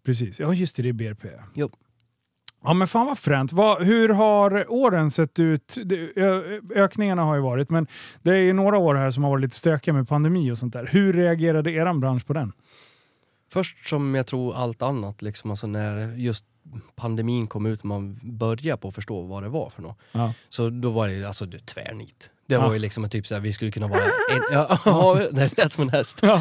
[0.06, 0.40] precis.
[0.40, 1.26] Ja, just det, det är BRP.
[1.54, 1.70] Jo.
[2.64, 3.54] Ja, men fan vad fränt.
[3.54, 5.78] Vad, hur har åren sett ut?
[6.16, 7.88] Ö, ökningarna har ju varit, men
[8.22, 10.74] det är ju några år här som har varit lite stökiga med pandemi och sånt
[10.74, 10.86] där.
[10.92, 12.52] Hur reagerade eran bransch på den?
[13.52, 16.46] Först som jag tror allt annat, liksom, alltså när just
[16.96, 19.98] pandemin kom ut och man började på att förstå vad det var för något.
[20.12, 20.34] Ja.
[20.50, 22.32] Så då var det alltså det tvärnit.
[22.48, 25.58] Det var ju liksom en typ såhär, vi skulle kunna vara en, ja, ja, det
[25.58, 26.22] lät som en häst.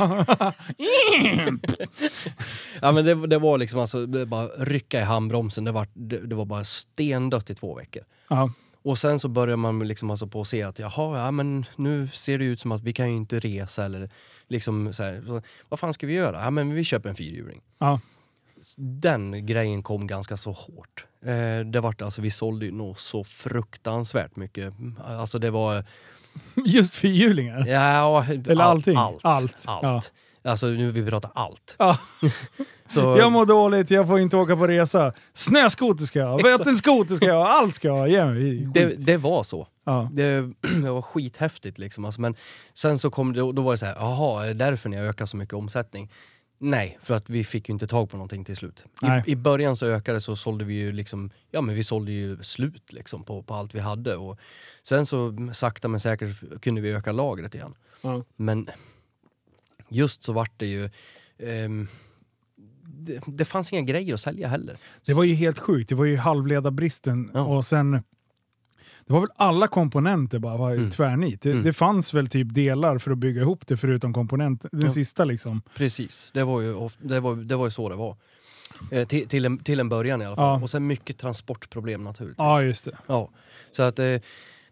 [2.82, 6.18] Ja men det, det var liksom alltså, det bara rycka i handbromsen, det var, det,
[6.26, 8.02] det var bara stendött i två veckor.
[8.28, 8.50] Ja.
[8.82, 12.08] Och sen så börjar man liksom alltså på att se att jaha, ja men nu
[12.12, 14.10] ser det ut som att vi kan ju inte resa eller
[14.48, 16.44] liksom så här, så, vad fan ska vi göra?
[16.44, 17.60] Ja men vi köper en fyrhjuling.
[17.78, 18.00] Ja.
[18.76, 21.06] Den grejen kom ganska så hårt.
[21.24, 24.74] Eh, det vart alltså, vi sålde ju nog så fruktansvärt mycket.
[25.04, 25.84] Alltså det var...
[26.66, 27.66] Just fyrhjulingar.
[27.66, 28.96] Ja, Eller allting?
[28.96, 29.20] Allt.
[29.24, 30.12] Allt, allt.
[30.44, 31.76] Alltså nu vi pratar allt.
[31.78, 31.98] Ja.
[32.86, 35.12] Så, Jag mår dåligt, jag får inte åka på resa.
[35.32, 36.58] Snöskoter ska jag ha, Exakt.
[36.58, 38.26] vattenskoter ska jag ha, allt ska jag ha.
[38.26, 39.66] Mig det, det var så.
[39.86, 40.08] Ja.
[40.12, 40.40] Det,
[40.82, 42.04] det var skithäftigt liksom.
[42.04, 42.34] Alltså, men
[42.74, 45.04] sen så kom det, då var det så här, jaha, är det därför ni har
[45.04, 46.10] ökat så mycket omsättning?
[46.70, 48.84] Nej, för att vi fick ju inte tag på någonting till slut.
[49.26, 52.42] I, I början så ökade så sålde vi ju liksom, ja men vi sålde ju
[52.42, 54.38] slut liksom på, på allt vi hade och
[54.82, 57.74] sen så sakta men säkert kunde vi öka lagret igen.
[58.02, 58.24] Ja.
[58.36, 58.70] Men
[59.88, 60.90] just så vart det ju,
[61.38, 61.88] ehm,
[62.82, 64.76] det, det fanns inga grejer att sälja heller.
[65.06, 67.40] Det var ju helt sjukt, det var ju halvledarbristen Ja.
[67.44, 68.02] och sen
[69.06, 70.90] det var väl alla komponenter bara var Mm.
[70.90, 71.42] tvärnit.
[71.42, 71.62] Det, Mm.
[71.62, 74.90] det fanns väl typ delar för att bygga ihop det förutom komponent, den Ja.
[74.90, 75.62] sista liksom.
[75.76, 78.16] Precis, det var ju, det var, det var ju så det var.
[78.90, 80.58] Eh, till, till, en, till en början i alla fall.
[80.58, 80.62] Ja.
[80.62, 82.38] Och sen mycket transportproblem naturligtvis.
[82.38, 82.92] Ja, just det.
[83.06, 83.30] Ja,
[83.70, 84.16] så att eh,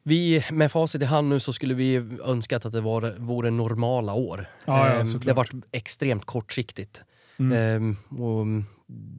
[0.03, 4.15] vi med facit i hand nu så skulle vi önskat att det var, vore normala
[4.15, 4.47] år.
[4.65, 7.03] Ja, ja, Ehm, det varit extremt kortsiktigt.
[7.39, 7.53] Mm.
[7.77, 8.47] Ehm, och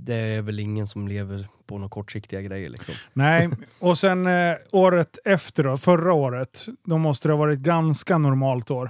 [0.06, 2.96] det är väl ingen som lever på några kortsiktiga grejer liksom.
[3.14, 3.50] Nej,
[3.80, 8.72] och sen eh, året efter då, förra året, då måste det ha varit ganska normalt
[8.72, 8.90] år.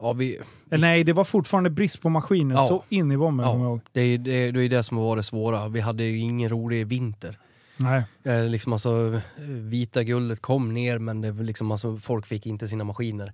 [0.00, 0.38] Ja, vi,
[0.70, 2.64] Eh, nej, det var fortfarande brist på maskiner, Ja.
[2.64, 5.22] så in i bomben ja, det, är, det, är- det är det som var det
[5.22, 5.68] svåra.
[5.68, 7.38] Vi hade ju ingen rolig vinter.
[7.76, 8.02] Nej.
[8.24, 12.68] Eh, liksom alltså, eh, vita guldet kom ner men det, liksom alltså, folk fick inte
[12.68, 13.32] sina maskiner.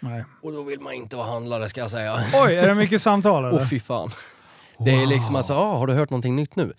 [0.00, 0.24] nej.
[0.42, 2.20] Och då vill man inte vara handlare ska jag säga.
[2.34, 3.56] Oj, är det mycket samtal eller?
[3.62, 4.10] Åh fy fan.
[4.78, 6.72] Det är liksom alltså, ah, har du hört någonting nytt nu?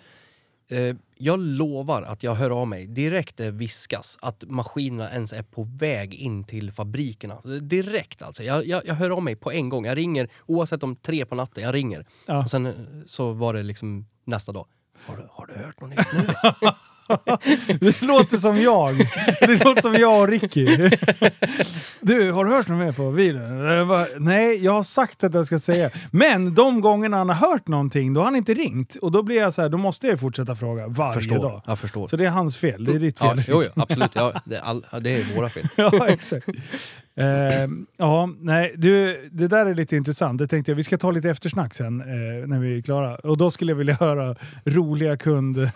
[0.72, 5.44] Eh, jag lovar att jag hör av mig direkt det viskas att maskinerna ens är
[5.44, 7.42] på väg in till fabrikerna.
[7.62, 8.44] Direkt alltså.
[8.44, 9.86] Jag, jag, jag hör av mig på en gång.
[9.86, 11.64] Jag ringer oavsett om tre på natten.
[11.64, 12.06] Jag ringer.
[12.26, 12.44] Ja.
[12.44, 12.74] Och sen eh,
[13.06, 14.66] så var det liksom nästa dag.
[15.06, 16.34] Har du, har du hört något nytt nu?
[17.80, 18.98] Det låter som jag.
[19.40, 20.66] Det låter som jag och Ricky.
[22.02, 23.88] Du, har du hört något mer på videon?
[23.88, 25.90] Bara, Nej, jag har sagt att jag ska säga.
[26.12, 28.96] Men de gångerna han har hört någonting, då har han inte ringt.
[28.96, 31.36] Och då blir jag så här, då måste jag fortsätta fråga varje förstår.
[31.42, 31.62] dag.
[31.68, 32.08] Jag förstår.
[32.08, 33.44] Så det är hans fel, det är ditt Ja, fel.
[33.48, 34.12] jo, jo, absolut.
[34.16, 35.68] Ja, det, är all, ja, det är våra fel.
[35.76, 36.48] Ja, exakt.
[37.16, 40.38] Ehm, ja, nej, du, det där är lite intressant.
[40.40, 43.16] Det tänkte jag, vi ska ta lite eftersnack sen eh, när vi är klara.
[43.16, 45.70] Och då skulle jag vilja höra roliga kund,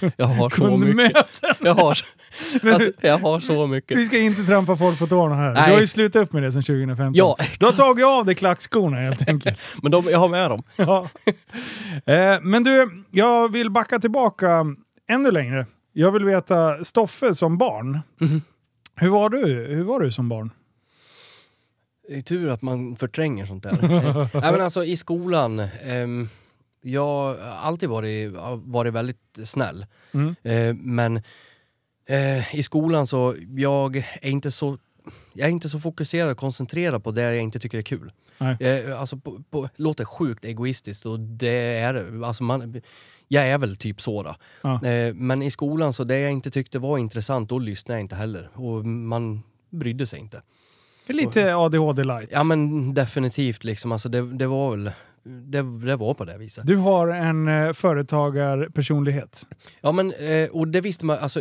[0.16, 1.26] Jag har så mycket.
[1.60, 1.88] Jag har,
[2.72, 3.98] alltså, jag har så mycket.
[3.98, 5.52] Vi ska inte trampa folk på tårna här.
[5.54, 5.66] Nej.
[5.66, 7.12] Du har ju slutat upp med det sedan 2015.
[7.14, 9.58] Ja, Du har tagit av dig klackskorna helt enkelt.
[9.82, 10.62] Men de, jag har med dem.
[10.76, 11.08] ja.
[12.06, 14.66] eh, men du, jag vill backa tillbaka
[15.08, 15.66] ännu längre.
[15.92, 18.00] Jag vill veta, Stoffe som barn.
[18.20, 18.42] Mhm.
[18.96, 19.44] Hur, var du?
[19.74, 20.50] Hur var du som barn?
[22.08, 23.78] Det är tur att man förtränger sånt där.
[24.40, 26.28] Nej, men alltså i skolan, ehm,
[26.86, 28.32] jag har alltid varit,
[28.64, 29.86] varit väldigt snäll.
[30.12, 30.36] Mm.
[30.42, 31.16] Eh, men
[32.06, 34.78] eh, i skolan så, jag är inte så
[35.32, 38.12] jag är inte så fokuserad och koncentrerad på det jag inte tycker är kul.
[38.38, 38.56] Nej.
[38.60, 42.26] Eh, alltså, på, på, låter sjukt egoistiskt och det är det.
[42.26, 42.80] Alltså man,
[43.28, 44.34] jag är väl typ så.
[44.62, 44.84] Ja.
[44.84, 48.16] Eh, men i skolan så det jag inte tyckte var intressant, då lyssnade jag inte
[48.16, 48.50] heller.
[48.54, 50.42] Och man brydde sig inte.
[51.08, 52.28] Lite ADHD light.
[52.32, 54.90] Ja men definitivt liksom, alltså det, det var väl,
[55.26, 56.66] det, det var på det viset.
[56.66, 59.46] Du har en eh, företagarpersonlighet.
[59.80, 61.40] Ja men, eh, och det visste man, alltså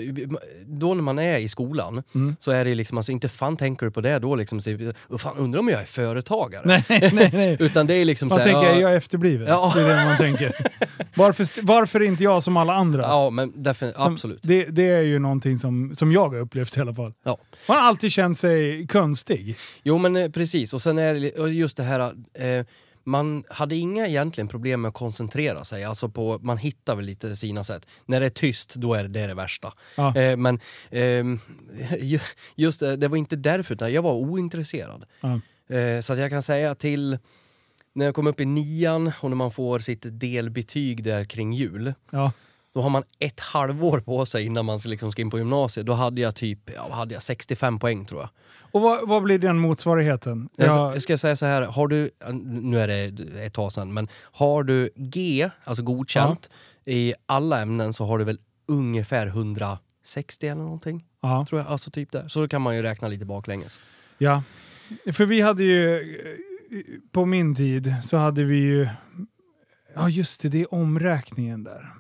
[0.68, 2.36] då när man är i skolan Mm.
[2.40, 4.72] så är det liksom, alltså inte fan tänker du på det då liksom, så,
[5.10, 6.62] "Åh, fan undrar om jag är företagare?
[6.66, 7.58] Nej, nej, nej.
[7.60, 9.48] Utan det är liksom Man så här, tänker, ja, är jag efterbliven?
[9.48, 9.72] Ja.
[9.76, 10.52] Det är det man tänker.
[11.16, 13.02] Varför, varför inte jag som alla andra?
[13.02, 14.40] ja men Som- absolut.
[14.44, 17.14] Det, det är ju någonting som, som jag har upplevt i alla fall.
[17.24, 17.38] Ja.
[17.68, 19.56] Man har alltid känt sig konstig.
[19.84, 22.00] Jo men eh, precis, och sen är det just det här,
[22.34, 22.66] eh,
[23.06, 27.36] man hade inga egentligen problem med att koncentrera sig, alltså på, man hittar väl lite
[27.36, 27.88] sina sätt.
[28.06, 29.74] När det är tyst, då är det det, är det värsta.
[29.96, 30.16] Ja.
[30.18, 30.60] Eh, men
[32.00, 32.20] ju-
[32.56, 35.06] just det, det var inte därför, utan jag var ointresserad.
[35.22, 35.40] Ja.
[35.76, 37.18] Eh, så att jag kan säga till
[37.94, 41.94] när jag kom upp i nian och när man får sitt delbetyg där kring jul,
[42.12, 42.32] Ja.
[42.76, 45.86] Då har man ett halvår på sig innan man liksom ska in på gymnasiet.
[45.86, 48.30] Då hade jag typ ja, hade jag 65 poäng tror jag.
[48.60, 50.50] Och vad, vad blir den motsvarigheten?
[50.56, 52.10] Jag, Ja, jag ska säga så här, har du,
[52.44, 56.50] nu är det ett tag sedan, men har du G, alltså godkänt,
[56.86, 59.32] i alla ämnen så har du väl ungefär
[60.04, 61.06] 60 eller någonting.
[61.22, 61.46] Ja.
[61.50, 61.70] Tror jag.
[61.70, 62.28] Alltså typ där.
[62.28, 63.80] Så då kan man ju räkna lite baklänges.
[64.18, 64.44] ja.
[65.14, 66.04] För vi hade ju,
[67.12, 68.90] på min tid så hade vi ju,
[69.96, 71.94] ja just det, det är omräkningen där.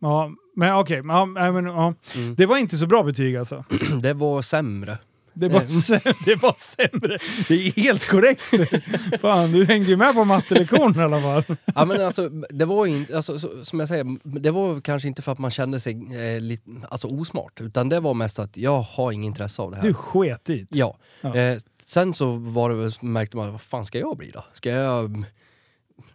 [0.00, 1.94] Ja, men okej, ja, nej, men, ja.
[2.16, 2.34] Mm.
[2.34, 3.64] det var inte så bra betyg alltså.
[4.02, 4.98] Det var sämre.
[5.34, 5.64] Det var, Eh.
[5.66, 7.18] sä- det var sämre.
[7.48, 8.50] Det är helt korrekt.
[9.20, 11.56] Fan, du hängde ju med på mattelektionen i alla fall.
[11.74, 15.08] Ja men alltså, det var ju inte, alltså, så, som jag säger, det var kanske
[15.08, 15.92] inte för att man kände sig
[16.36, 19.76] eh, lite, alltså osmart, utan det var mest att jag har inget intresse av det
[19.76, 19.82] här.
[19.84, 20.68] Du sket dit.
[20.70, 20.96] Ja.
[21.20, 21.34] Ja.
[21.36, 24.44] Eh, sen så var det, märkte man, vad fan ska jag bli då?
[24.52, 25.24] Ska jag...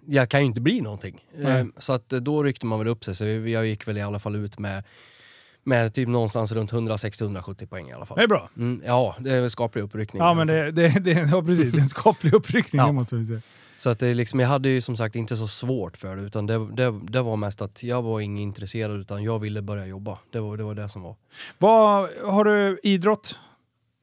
[0.07, 1.25] Jag kan ju inte bli någonting.
[1.43, 4.01] Eh, så att eh, då ryckte man väl upp sig, så jag gick väl i
[4.01, 4.83] alla fall ut med,
[5.63, 8.17] med typ någonstans runt 160-170 poäng i alla fall.
[8.17, 8.49] Det är bra.
[8.57, 10.23] Mm, ja, det är en skaplig uppryckning.
[10.23, 11.71] Ja, men det, det, det ja, precis.
[11.71, 12.91] Det är en skaplig uppryckning, Ja.
[12.91, 13.41] måste vi säga.
[13.77, 16.45] Så att det liksom, jag hade ju som sagt inte så svårt för det, utan
[16.45, 20.19] det, det, det var mest att jag var inte intresserad, utan jag ville börja jobba.
[20.31, 21.15] Det var det, var det som var.
[21.57, 23.39] Vad, har du idrott?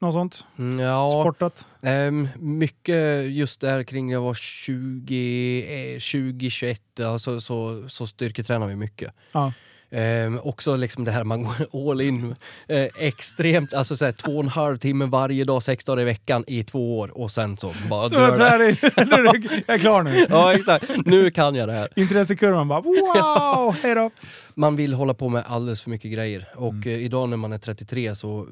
[0.03, 0.45] Något sånt?
[0.59, 1.67] Mm, ja, Sportat?
[1.81, 8.67] Ehm, mycket just där kring jag var 20, eh, 20 21, alltså, så, så styrketränar
[8.67, 9.13] vi mycket.
[9.31, 9.53] Ja.
[9.95, 12.35] Ehm, också liksom det här man går all in
[12.67, 16.43] eh, extremt, alltså såhär två och en halv timme varje dag, sex dagar i veckan
[16.47, 19.63] i två år och sen så bara Så dör det.
[19.67, 20.25] jag är klar nu.
[20.29, 21.89] Ja exakt, nu kan jag det här.
[21.95, 24.09] Intressekurvan bara wow, hej då.
[24.55, 26.87] Man vill hålla på med alldeles för mycket grejer och Mm.
[26.87, 28.47] eh, idag när man är 33 så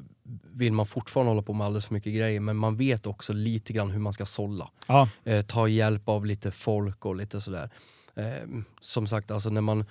[0.52, 3.72] vill man fortfarande hålla på med alldeles för mycket grejer men man vet också lite
[3.72, 4.70] grann hur man ska sålla.
[4.86, 7.70] Ja, eh, ta hjälp av lite folk och lite sådär.
[8.16, 8.48] Eh,
[8.80, 9.84] som sagt, alltså när man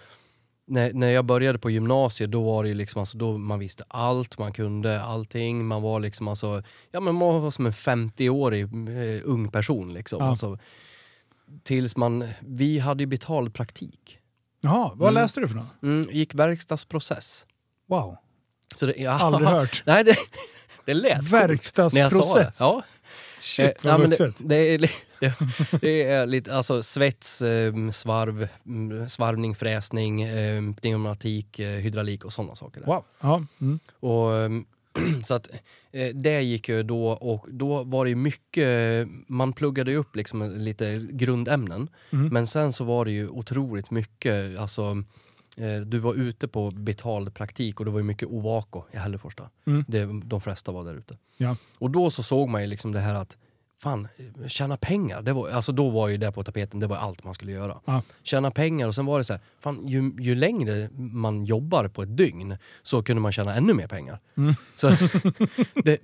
[0.68, 4.38] när, när jag började på gymnasiet då var det liksom, alltså, då man visste allt,
[4.38, 9.22] man kunde allting, man var liksom alltså, ja men man var som en 50-årig eh,
[9.24, 10.20] ung person liksom.
[10.24, 10.30] Ja.
[10.30, 10.58] Alltså,
[11.64, 14.18] tills man, vi hade ju betald praktik.
[14.62, 15.22] Jaha, vad Mm.
[15.22, 15.84] läste du för något?
[15.84, 17.46] Mm, gick verkstadsprocess.
[17.90, 18.18] Wow,
[18.76, 19.84] Så det, ja, aldrig hört.
[19.86, 20.16] Nej, det,
[20.86, 21.48] det lät när jag sa det.
[21.48, 22.58] Verkstadsprocess.
[22.60, 22.84] Ja.
[23.42, 24.50] Shit Eh, vad ja, men det, vuxet.
[24.50, 24.80] det, är,
[25.82, 32.34] det, är lite, alltså svets, eh, svarv, mm, svarvning, fräsning, eh, pneumatik, eh, hydraulik och
[32.34, 32.80] sådana saker.
[32.80, 32.88] där.
[32.88, 33.04] Wow.
[33.20, 33.46] Ja.
[33.62, 33.80] Mm.
[34.00, 34.66] Och, ehm,
[35.24, 35.50] så att
[35.92, 40.16] eh, det gick ju då och då var det ju mycket, man pluggade ju upp
[40.16, 41.90] liksom lite grundämnen.
[42.12, 42.28] Mm.
[42.28, 44.98] Men sen så var det ju otroligt mycket, alltså eh,
[45.86, 49.34] du var ute på betald praktik och det var ju mycket Ovako i Hällefors.
[49.68, 49.86] Mm.
[49.88, 51.18] Det, de flesta var där ute.
[51.38, 51.56] Ja.
[51.80, 53.38] Och då så såg man ju liksom det här att
[53.84, 54.08] fan,
[54.48, 57.34] tjäna pengar, det var, alltså då var ju det på tapeten, det var allt man
[57.34, 57.80] skulle göra.
[57.86, 58.02] Ja.
[58.24, 62.04] Tjäna pengar och sen var det så här, fan, ju, ju längre man jobbar på
[62.04, 64.20] ett dygn så kunde man tjäna ännu mer pengar.
[64.38, 64.56] Mm.
[64.76, 64.90] Så
[65.84, 66.00] det,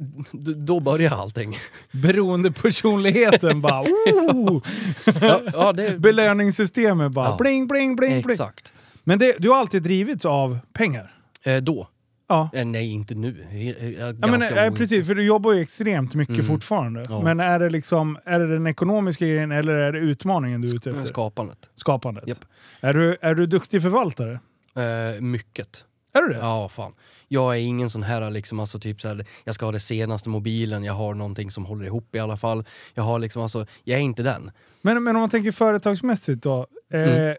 [0.65, 1.57] då började allting.
[1.91, 3.81] Beroendepersonligheten bara
[4.11, 4.61] oh!
[5.21, 7.37] Ja, ja, det, Belöningssystemet bara Ja.
[7.39, 8.31] bling, bling, bling, bling.
[8.31, 8.73] exakt.
[9.07, 11.11] Men det, du har alltid drivits av pengar?
[11.43, 11.87] Eh, då?
[12.29, 12.49] Ja.
[12.53, 13.47] Eh, nej, inte nu.
[13.51, 16.45] Jag, jag, Ja, men, eh, precis, för du jobbar ju extremt mycket Mm.
[16.47, 17.03] fortfarande.
[17.09, 17.21] Ja.
[17.23, 20.75] Men är det, liksom, är det den ekonomiska grejen eller är det utmaningen du är
[20.75, 21.05] ute efter?
[21.05, 21.57] Skapandet.
[21.75, 22.27] Skapandet.
[22.27, 22.45] Japp.
[22.81, 24.39] Är, du, är du duktig förvaltare?
[24.75, 25.83] Eh, mycket.
[26.13, 26.39] Är du det?
[26.39, 26.93] Ja, fan.
[27.27, 30.29] Jag är ingen sån här liksom, alltså typ så här, jag ska ha det senaste
[30.29, 32.63] mobilen, jag har någonting som håller ihop i alla fall.
[32.93, 34.51] Jag har liksom, alltså, jag är inte den.
[34.81, 36.67] Men, men om man tänker företagsmässigt då.
[36.93, 37.35] Eh, Mm.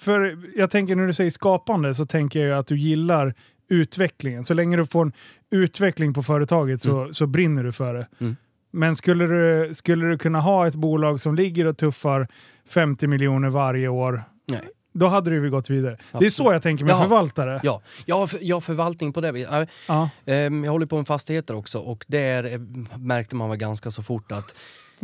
[0.00, 3.34] För jag tänker när du säger skapande så tänker jag att du gillar
[3.68, 4.44] utvecklingen.
[4.44, 5.12] Så länge du får en
[5.50, 8.06] utveckling på företaget så, så brinner du för det.
[8.20, 8.36] Mm.
[8.70, 12.28] Men skulle du, skulle du kunna ha ett bolag som ligger och tuffar
[12.68, 14.60] 50 miljoner varje år, Nej.
[14.94, 15.92] då hade du väl gått vidare.
[15.92, 16.32] Det är Absolut.
[16.32, 17.02] så jag tänker med Jaha.
[17.02, 17.60] förvaltare.
[17.62, 19.32] Ja, jag har, för, jag har förvaltning på det.
[19.32, 20.10] vi- ja, Ja.
[20.26, 22.58] ehm, Jag håller på med fastigheter också och där eh,
[22.98, 24.54] märkte man väl ganska så fort att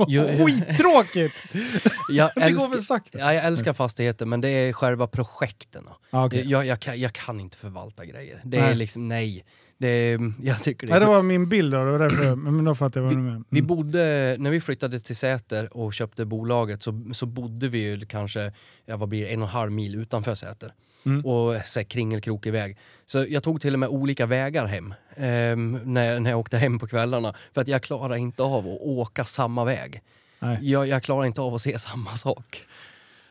[0.09, 1.35] Jo- Skittråkigt!
[2.13, 3.19] jag, Det går för sakta.
[3.19, 5.85] ja, jag älskar fastigheter men det är själva projekten.
[6.11, 6.45] Ja, okej.
[6.51, 8.41] Jag, jag, kan, jag kan inte förvalta grejer.
[8.45, 8.71] Det Nej.
[8.71, 9.45] är liksom, nej.
[9.79, 13.05] Det jag tycker det Nej, det var min bild då, därför, men då fattar jag
[13.09, 13.45] vad du menar.
[13.49, 13.67] Vi Mm.
[13.67, 18.53] bodde, när vi flyttade till Säter och köpte bolaget så, så bodde vi ju kanske,
[18.87, 20.75] ja, vad blir en och en halv mil utanför Säter.
[21.07, 21.27] Mm.
[21.27, 22.77] Och så här, kringelkrokig väg.
[23.07, 26.79] Så jag tog till och med olika vägar hem ehm, när, när jag åkte hem
[26.79, 27.35] på kvällarna.
[27.55, 30.03] För att jag klarar inte av att åka samma väg.
[30.39, 30.59] Nej.
[30.63, 32.67] Jag, jag klarar inte av att se samma sak.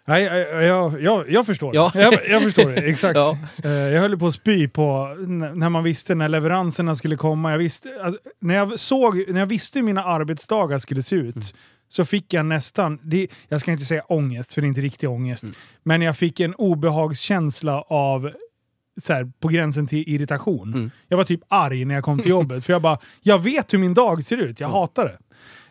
[0.05, 1.91] Nej, jag, jag, jag, förstår Ja.
[1.95, 3.15] Jag, jag förstår det, exakt.
[3.17, 3.38] Ja.
[3.63, 5.15] Eh, Jag höll på att spy på
[5.55, 7.51] när man visste när leveranserna skulle komma.
[7.51, 11.36] Jag visste, alltså, när, jag såg, när jag visste hur mina arbetsdagar skulle se ut
[11.36, 11.47] Mm.
[11.89, 15.10] Så fick jag nästan, det, jag ska inte säga ångest för det är inte riktig
[15.10, 15.56] ångest, Mm.
[15.84, 18.32] men jag fick en obehagskänsla av
[19.02, 20.73] så här, på gränsen till irritation.
[20.73, 20.91] Mm.
[21.08, 23.78] Jag var typ arg när jag kom till jobbet för jag bara, jag vet hur
[23.80, 24.80] min dag ser ut, jag Mm.
[24.80, 25.17] hatar det.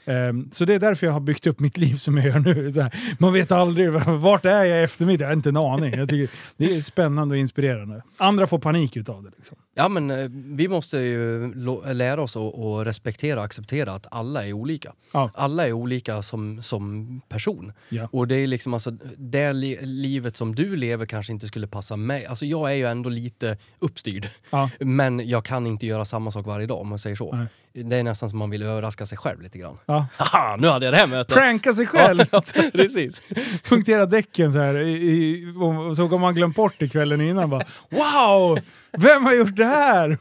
[0.08, 2.72] Ehm, så det är därför jag har byggt upp mitt liv som jag gör nu.
[2.80, 5.24] Här, man vet aldrig, vart är jag i eftermiddag?
[5.24, 5.94] Jag har inte en aning.
[5.94, 8.02] Jag tycker det är spännande och inspirerande.
[8.16, 9.30] Andra får panik utav det.
[9.36, 9.58] Liksom.
[9.74, 11.54] Ja men eh, vi måste ju
[11.94, 14.92] lära oss att att respektera och acceptera att alla är olika.
[15.12, 15.30] Ja.
[15.34, 17.72] Alla är olika som, som person.
[17.88, 18.08] Ja.
[18.12, 21.96] Och det är liksom alltså, det li livet som du lever kanske inte skulle passa
[21.96, 22.26] mig.
[22.26, 24.28] Alltså jag är ju ändå lite uppstyrd.
[24.50, 24.70] Ja.
[24.80, 27.32] Men jag kan inte göra samma sak varje dag om man säger så.
[27.32, 27.46] Nej.
[27.72, 29.78] Det är nästan som man vill överraska sig själv lite grann.
[29.86, 30.06] Ja.
[30.16, 31.34] Haha, nu hade jag det här mötet!
[31.36, 32.24] Pranka sig själv!
[32.32, 33.22] Ja, precis.
[33.64, 34.78] punktera däcken så här.
[34.78, 37.50] I, i, och så har man glömt bort det kvällen innan.
[37.50, 38.58] Bara, wow!
[38.98, 40.18] Vem har gjort det här?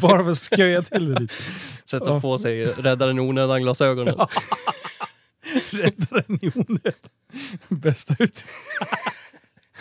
[0.00, 1.34] Bara för att sköja till det lite.
[1.84, 2.20] Sätta Ja.
[2.20, 4.14] på sig räddaren i onödan glasögonen.
[5.70, 6.92] Räddaren i onödan.
[7.68, 8.44] Bästa ut.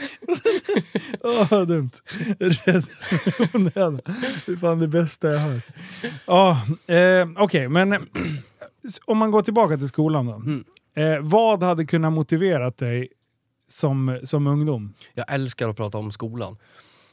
[1.22, 1.92] Åh, vad dumt.
[3.54, 4.02] Onödan.
[4.46, 5.64] Det är fan det bästa jag hört.
[6.28, 8.00] Ja, eh, Okej, men eh,
[9.06, 10.34] om man går tillbaka till skolan då.
[10.34, 10.64] Mm.
[10.96, 13.08] Eh, vad hade kunnat motiverat dig
[13.68, 14.94] som, som ungdom?
[15.14, 16.58] Jag älskar att prata om skolan.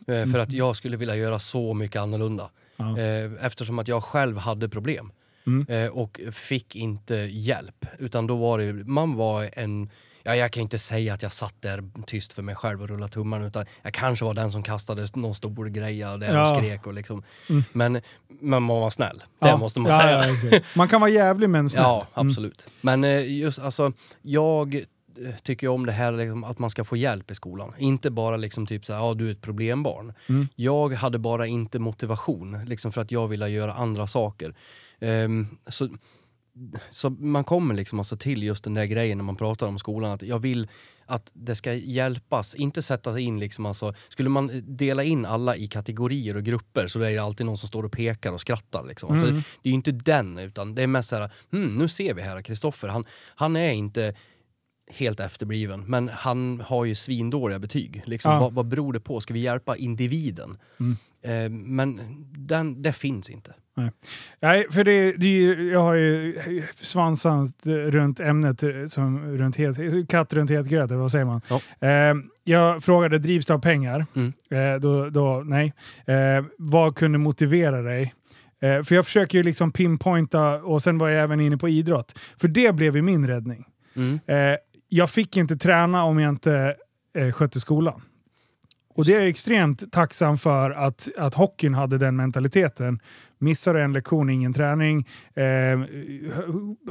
[0.06, 2.50] Eh, För att jag skulle vilja göra så mycket annorlunda.
[2.76, 2.98] Ja.
[2.98, 5.12] Eh, Eftersom att jag själv hade problem.
[5.46, 5.66] Mm.
[5.68, 7.86] Eh, Och fick inte hjälp.
[7.98, 9.90] Utan då var det, man var en...
[10.28, 13.12] Ja, jag kan inte säga att jag satt där tyst för mig själv och rullade
[13.12, 13.46] tummarna.
[13.46, 16.42] Utan jag kanske var den som kastade någon stor grej där Ja.
[16.50, 16.86] och skrek.
[16.86, 17.22] Och liksom.
[17.50, 17.64] Mm.
[17.72, 17.92] Men,
[18.40, 19.22] men man var snäll.
[19.40, 20.60] Det Ja, måste man ja, säga.
[20.76, 21.82] man kan vara jävlig men snäll.
[21.82, 22.66] Ja, absolut.
[22.80, 24.82] Men eh, just alltså, jag eh,
[25.42, 27.72] tycker ju om det här liksom, att man ska få hjälp i skolan.
[27.78, 30.12] Inte bara liksom typ så här, ja du är ett problembarn.
[30.28, 30.48] Mm.
[30.56, 34.54] Jag hade bara inte motivation liksom för att jag ville göra andra saker.
[35.00, 35.88] Ehm, så,
[36.90, 40.10] så man kommer liksom alltså till just den där grejen när man pratar om skolan,
[40.10, 40.68] att jag vill
[41.06, 45.68] att det ska hjälpas, inte sätta in liksom alltså, skulle man dela in alla i
[45.68, 49.10] kategorier och grupper så är det alltid någon som står och pekar och skrattar liksom.
[49.10, 49.42] Alltså, Mm.
[49.62, 52.42] det är ju inte den, utan det är mest såhär, hmm, nu ser vi här,
[52.42, 54.14] Kristoffer, han, han är inte
[54.90, 58.02] helt efterbliven, men han har ju svindåliga betyg.
[58.06, 58.40] Liksom, Ja.
[58.40, 59.20] vad, vad beror det på?
[59.20, 60.58] Ska vi hjälpa individen?
[60.80, 60.96] Mm.
[61.22, 62.00] Eh, men
[62.36, 63.54] den, det finns inte.
[64.40, 66.38] Nej, för det, det ju, jag har ju
[66.80, 71.40] svansat runt ämnet, eh, som, runt het, katt runt het gröt, eller vad säger man?
[71.48, 71.60] Ja.
[71.88, 74.06] Eh, jag frågade, drivs det av pengar?
[74.16, 74.32] Mm.
[74.50, 75.72] Eh, då, då, nej.
[76.06, 78.14] Eh, vad kunde motivera dig?
[78.62, 82.18] Eh, för jag försöker ju liksom pinpointa, och sen var jag även inne på idrott.
[82.40, 83.64] För det blev ju min räddning.
[83.96, 84.18] Mm.
[84.88, 86.76] Jag fick inte träna om jag inte
[87.16, 88.02] eh, skötte skolan.
[88.98, 93.00] Och det är jag extremt tacksam för att, att hockeyn hade den mentaliteten.
[93.38, 95.06] Missar du en lektion, ingen träning.
[95.34, 95.44] Eh,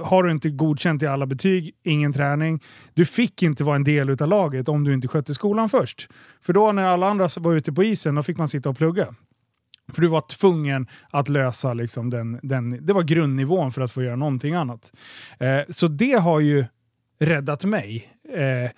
[0.03, 2.63] har du inte godkänt i alla betyg, ingen träning.
[2.93, 6.09] Du fick inte vara en del av laget om du inte skötte skolan först.
[6.41, 9.15] För då när alla andra var ute på isen, då fick man sitta och plugga.
[9.93, 12.85] För du var tvungen att lösa liksom den, den...
[12.85, 14.91] Det var grundnivån för att få göra någonting annat.
[15.39, 16.65] Eh, så det har ju
[17.19, 18.13] räddat mig.
[18.33, 18.71] Eh,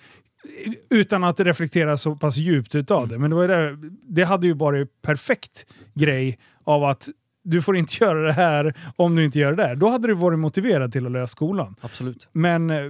[0.90, 3.18] utan att reflektera så pass djupt utav det.
[3.18, 7.08] Men det, var där, det hade ju varit perfekt grej av att
[7.42, 9.76] du får inte göra det här om du inte gör det där.
[9.76, 11.76] Då hade du varit motiverad till att lösa skolan.
[11.80, 12.28] Absolut.
[12.32, 12.82] Men, eh,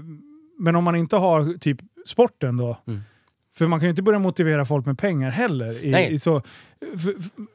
[0.58, 2.78] men om man inte har typ sporten då.
[2.86, 3.00] Mm.
[3.54, 5.84] För man kan ju inte börja motivera folk med pengar heller.
[5.84, 6.12] I, Nej.
[6.12, 6.42] i så,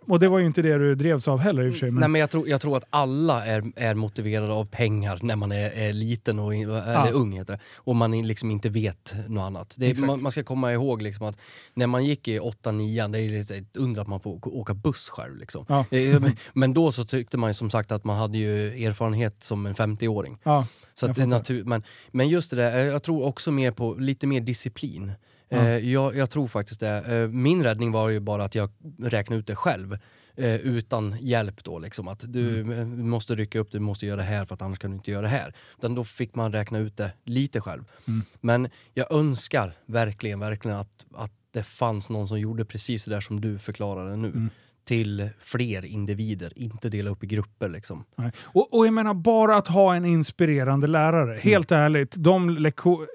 [0.08, 1.92] och det var ju inte det du drevs av heller i och för sig.
[1.92, 5.36] Men, Nej, men jag, tror, jag tror att alla är, är motiverade av pengar när
[5.36, 7.10] man är, är liten, och, eller Ja.
[7.14, 9.76] ung heter det, och man liksom inte vet något annat.
[9.78, 11.38] Det, man, man ska komma ihåg liksom att
[11.74, 15.38] när man gick i 8-9, det är liksom under att man får åka- buss själv.
[15.38, 15.66] Liksom.
[15.70, 15.86] Ja.
[15.92, 19.44] Eh, men- Men då så tyckte man ju som sagt att man hade ju erfarenhet
[19.44, 20.38] som en 50-åring.
[20.44, 23.94] ja, Så det natur, men, men just det där, eh, jag tror också mer på
[23.94, 25.12] lite mer disciplin.
[25.50, 26.98] Eh, jag, jag tror faktiskt det.
[27.22, 29.98] Eh, min räddning var ju bara att jag räknade ut det själv.
[30.38, 32.08] Eh, utan hjälp då liksom.
[32.08, 33.10] Att du Mm.
[33.10, 35.22] måste rycka upp, du måste göra det här för att annars kan du inte göra
[35.22, 35.54] det här.
[35.78, 37.84] Utan då fick man räkna ut det lite själv.
[38.08, 38.24] Mm.
[38.42, 43.22] Men jag önskar verkligen, verkligen att, att det fanns någon som gjorde precis det där
[43.22, 44.50] som du förklarade nu.
[44.92, 45.04] Mm.
[45.04, 48.04] Till fler individer, inte dela upp i grupper liksom.
[48.44, 51.40] Och, och jag menar bara att ha en inspirerande lärare.
[51.42, 52.70] Helt ärligt, de,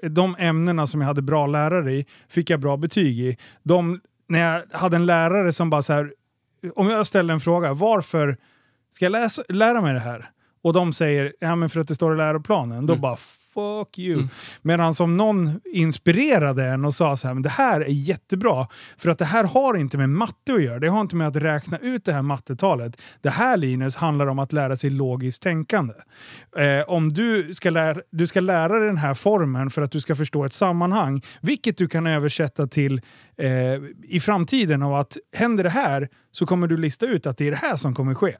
[0.09, 3.37] de ämnena som jag hade bra lärare i fick jag bra betyg i.
[3.63, 6.13] De, när jag hade en lärare som bara så här,
[6.75, 8.37] om jag ställer en fråga, varför
[8.91, 10.29] ska jag läsa, lära mig det här?
[10.63, 12.85] Och de säger, ja men för att det står i läroplanen.
[12.85, 13.01] Då Mm.
[13.01, 13.17] bara
[13.53, 14.13] fuck you.
[14.13, 14.29] Mm.
[14.61, 18.67] Medan som någon inspirerade en och sa så här, men det här är jättebra.
[18.97, 20.79] För att det här har inte med matte att göra.
[20.79, 23.01] Det har inte med att räkna ut det här mattetalet.
[23.21, 25.93] Det här Linus handlar om att lära sig logiskt tänkande.
[26.57, 29.99] Eh, om du ska, lära, du ska lära dig den här formen för att du
[29.99, 33.01] ska förstå ett sammanhang, vilket du kan översätta till
[33.37, 33.49] eh,
[34.03, 37.51] i framtiden av att händer det här så kommer du lista ut att det är
[37.51, 38.35] det här som kommer ske.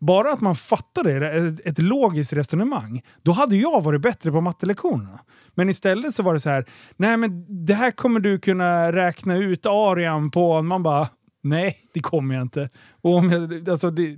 [0.00, 4.40] Bara att man fattar det, ett, ett logiskt resonemang, då hade jag varit bättre på
[4.40, 5.20] mattelektionerna.
[5.54, 6.64] Men istället så var det så här,
[6.96, 10.62] nej men det här kommer du kunna räkna ut arian på.
[10.62, 11.08] Man bara,
[11.42, 12.70] nej det kommer jag inte.
[13.02, 14.16] Och om jag, alltså det,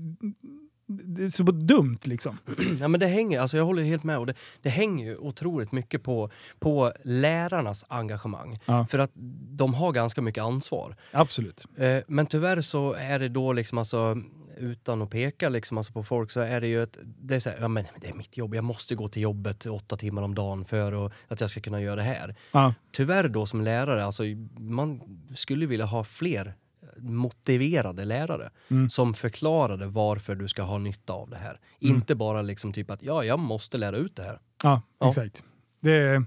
[0.89, 2.39] det är så dumt liksom.
[2.81, 4.19] Ja, men det hänger, alltså jag håller helt med.
[4.19, 8.59] Och det, det hänger ju otroligt mycket på, på lärarnas engagemang.
[8.65, 8.87] Ja.
[8.87, 9.11] För att
[9.51, 10.97] de har ganska mycket ansvar.
[11.11, 11.65] Absolut.
[11.77, 14.17] Eh, men tyvärr så är det då liksom alltså
[14.59, 17.51] utan att peka liksom alltså på folk så är det ju ett, det är så
[17.51, 20.35] här, ja men det är mitt jobb, jag måste gå till jobbet åtta timmar om
[20.35, 22.35] dagen för att, jag ska kunna göra det här.
[22.53, 22.75] Ja.
[22.93, 24.23] Tyvärr då som lärare, alltså
[24.59, 25.01] man
[25.35, 26.55] skulle vilja ha fler
[27.03, 28.91] motiverade lärare Mm.
[28.91, 31.61] som förklarade varför du ska ha nytta av det här.
[31.83, 31.95] Mm.
[31.97, 34.39] Inte bara liksom typ att ja, jag måste lära ut det här.
[34.63, 35.09] Ja, Ja.
[35.09, 35.45] exakt.
[35.81, 36.23] Det,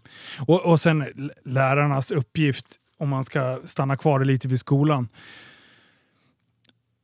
[0.48, 2.66] och, och sen lärarnas uppgift,
[2.98, 5.08] om man ska stanna kvar lite vid skolan.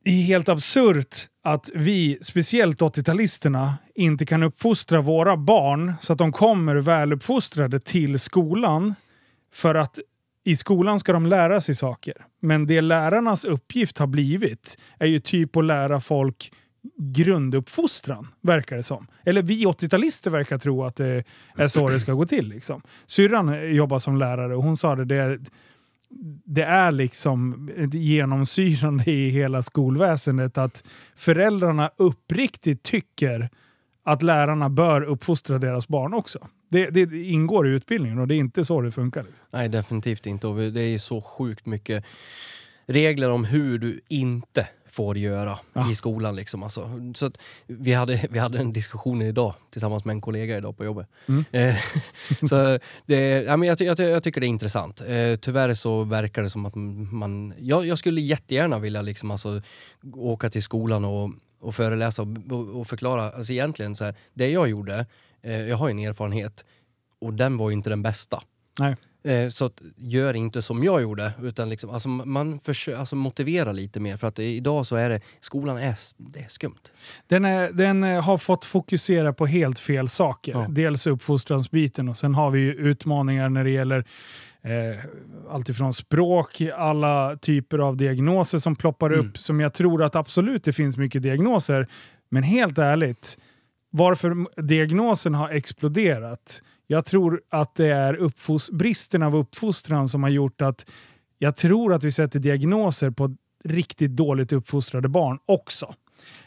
[0.04, 6.18] Det är helt absurt att vi, speciellt 80-talisterna, inte kan uppfostra våra barn så att
[6.18, 8.94] de kommer väluppfostrade till skolan.
[9.52, 9.98] För att
[10.44, 12.14] i skolan ska de lära sig saker.
[12.40, 16.52] Men det lärarnas uppgift har blivit är ju typ att lära folk
[16.96, 19.06] grunduppfostran, verkar det som.
[19.24, 21.24] Eller vi 80-talister verkar tro att det
[21.56, 22.48] är så det ska gå till.
[22.48, 22.82] Liksom.
[23.06, 25.40] Syrran jobbar som lärare och hon sa det, det,
[26.44, 30.84] det är liksom genomsyrande i hela skolväsendet att
[31.16, 33.50] föräldrarna uppriktigt tycker
[34.04, 36.48] att lärarna bör uppfostra deras barn också.
[36.68, 39.22] Det, det ingår i utbildningen och det är inte så det funkar.
[39.22, 39.46] Liksom.
[39.50, 40.46] Nej, definitivt inte.
[40.46, 42.04] Och det är så sjukt mycket
[42.86, 45.90] regler om hur du inte får göra Ja.
[45.90, 46.36] i skolan.
[46.36, 46.62] Liksom.
[46.62, 47.30] Alltså, så
[47.66, 51.08] vi, hade, vi hade en diskussion idag tillsammans med en kollega idag på jobbet.
[51.28, 51.44] Mm.
[51.52, 51.76] Eh,
[52.48, 55.00] så det, ja, men jag, jag, jag tycker det är intressant.
[55.00, 56.74] Eh, tyvärr så verkar det som att
[57.12, 57.54] man...
[57.58, 59.62] Jag, jag skulle jättegärna vilja liksom, alltså,
[60.14, 63.30] åka till skolan och, och föreläsa och, och förklara.
[63.30, 65.06] Alltså, egentligen så här, det jag gjorde,
[65.52, 66.64] jag har ju en erfarenhet
[67.20, 68.42] och den var ju inte den bästa.
[68.80, 68.96] Nej.
[69.24, 73.72] Eh, Så att, gör inte som jag gjorde, utan liksom, alltså, man försöker alltså, motivera
[73.72, 74.16] lite mer.
[74.16, 76.74] För att det, idag så är det, skolan är, det är skumt.
[77.26, 80.52] Den, är, den eh, har fått fokusera på helt fel saker.
[80.52, 80.66] Ja.
[80.68, 84.04] Dels uppfostransbiten och sen har vi ju utmaningar när det gäller
[84.62, 84.98] eh,
[85.50, 89.26] alltifrån språk, alla typer av diagnoser som ploppar Mm.
[89.26, 89.38] upp.
[89.38, 91.88] Som jag tror att absolut det finns mycket diagnoser.
[92.30, 93.38] Men helt ärligt,
[93.90, 96.62] varför diagnosen har exploderat.
[96.86, 100.86] Jag tror att det är bristen av uppfostran som har gjort att
[101.38, 105.94] jag tror att vi sätter diagnoser på riktigt dåligt uppfostrade barn också.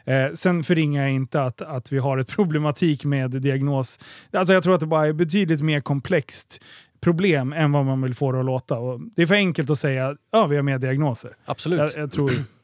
[0.04, 4.00] Eh, sen förringar jag inte att, att vi har ett problematik med diagnos.
[4.34, 6.62] Alltså jag tror att det bara är betydligt mer komplext
[7.02, 8.80] problem än vad man vill få det att låta.
[8.80, 11.36] Och det är för enkelt att säga ja, vi har mer diagnoser.
[11.46, 11.80] Absolut.
[11.80, 12.32] Jag, jag tror...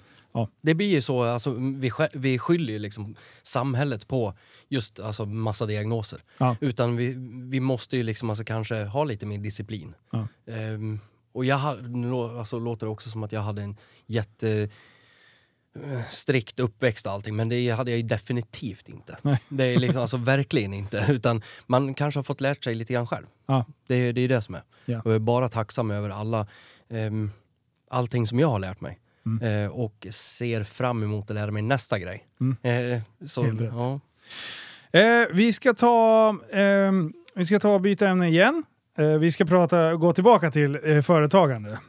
[0.62, 4.34] Det blir ju så, alltså, vi, vi skyller ju liksom samhället på
[4.70, 6.24] just alltså, massa diagnoser.
[6.38, 6.56] Ja.
[6.62, 7.14] Utan vi,
[7.50, 9.94] vi måste ju liksom alltså, kanske ha lite mer disciplin.
[10.12, 10.28] Ja.
[10.48, 11.00] Ehm,
[11.32, 11.60] och jag
[12.40, 14.70] alltså, låter det också som att jag hade en jätte
[15.84, 19.18] eh, strikt uppväxt och allting, men det hade jag ju definitivt inte.
[19.22, 19.40] Nej.
[19.50, 21.06] Det är liksom, alltså verkligen inte.
[21.10, 23.26] Utan man kanske har fått lärt sig lite grann själv.
[23.46, 23.66] Ja.
[23.88, 24.64] Det, är- det är det som är.
[24.86, 25.02] Ja.
[25.02, 26.48] Och jag är bara tacksam över alla,
[26.90, 27.32] ehm,
[27.90, 29.00] allting som jag har lärt mig.
[29.28, 29.64] Mm.
[29.66, 32.28] Eh, och ser fram emot att lära mig nästa grej.
[32.42, 32.58] Mm.
[32.94, 33.72] Eh, så, Helt rätt.
[33.74, 34.00] ja.
[35.00, 38.64] Eh, vi ska ta ehm, vi ska ta och byta ämne igen.
[38.98, 41.80] Eh, vi ska prata, gå tillbaka till eh, företagande.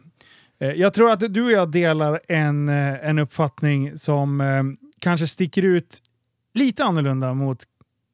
[0.61, 4.63] Eh, jag tror att du och jag delar en, eh, en uppfattning som eh,
[4.99, 6.03] kanske sticker ut
[6.55, 7.59] lite annorlunda mot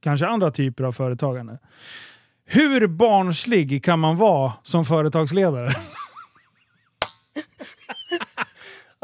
[0.02, 1.58] kanske andra typer av företagande.
[2.46, 5.72] Hur barnslig kan man vara som företagsledare?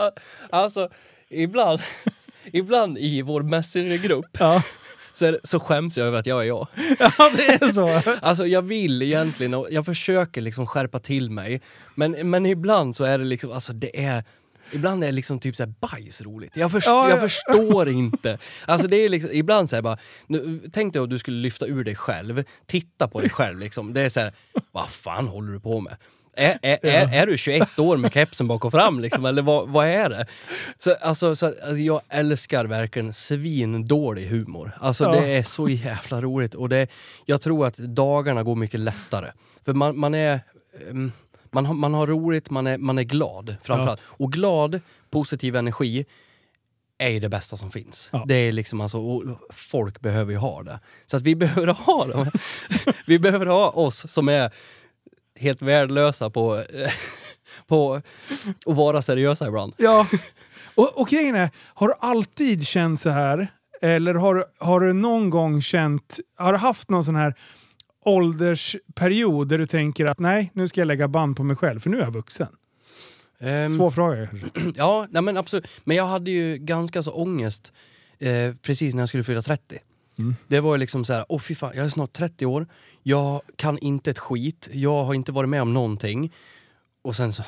[0.51, 0.89] Alltså,
[1.29, 1.81] ibland,
[2.53, 4.63] ibland i vår messengergrupp Ja,
[5.13, 6.67] så, är så skäms jag över att jag är jag.
[6.99, 8.11] ja det är så.
[8.23, 11.61] Alltså jag vill egentligen, och jag försöker liksom skärpa till mig.
[11.95, 14.25] Men, men ibland så är det liksom, alltså det är...
[14.73, 16.57] Ibland är det liksom typ såhär bajs roligt.
[16.57, 17.11] Jag, först, Ja, ja.
[17.11, 18.39] jag förstår inte.
[18.67, 21.85] Alltså det är liksom, ibland såhär bara, nu, tänk dig att du skulle lyfta ur
[21.85, 23.93] dig själv, titta på dig själv liksom.
[23.93, 24.33] Det är såhär,
[24.73, 25.97] vad fan håller du på med?
[26.41, 29.69] Är, är, är, är du 21 år med kepsen bak och fram liksom, eller vad,
[29.69, 30.27] vad är det?
[30.79, 34.73] Så, alltså, så, alltså, jag älskar verkligen svindålig humor.
[34.81, 35.11] Alltså Ja.
[35.11, 36.89] det är så jävla roligt och det,
[37.27, 39.31] jag tror att dagarna går mycket lättare.
[39.65, 40.41] För man, man är...
[40.91, 41.13] ehm,
[41.53, 44.01] man har, man har roligt, man är, man är glad framförallt.
[44.05, 44.81] Och glad,
[45.11, 46.05] positiv energi
[46.99, 48.09] är ju det bästa som finns.
[48.13, 48.25] Ja.
[48.27, 48.99] Det är liksom alltså,
[49.51, 50.81] folk behöver ju ha det.
[51.07, 52.31] Så att vi behöver ha dem.
[53.07, 54.51] vi behöver ha oss som är
[55.41, 56.65] helt värdelösa på,
[57.67, 57.95] på
[58.67, 59.75] att vara seriösa ibland.
[59.77, 60.07] Ja.
[60.75, 63.49] Och, och grejen är, har du alltid känt så här?
[63.83, 67.35] Eller har, har du någon gång känt, har du haft någon sån här
[68.05, 71.91] åldersperiod där du tänker att nej, nu ska jag lägga band på mig själv för
[71.91, 72.49] nu är jag vuxen?
[73.41, 74.29] Ehm, Svår fråga.
[74.77, 75.69] Ja, nej men absolut.
[75.85, 77.73] Men jag hade ju ganska så ångest
[78.19, 79.79] eh, precis när jag skulle fylla 30.
[80.49, 82.67] Det var ju liksom så här, åh fy fan, jag är snart 30 år,
[83.03, 86.33] jag kan inte ett skit, jag har inte varit med om någonting.
[87.03, 87.43] Och sen så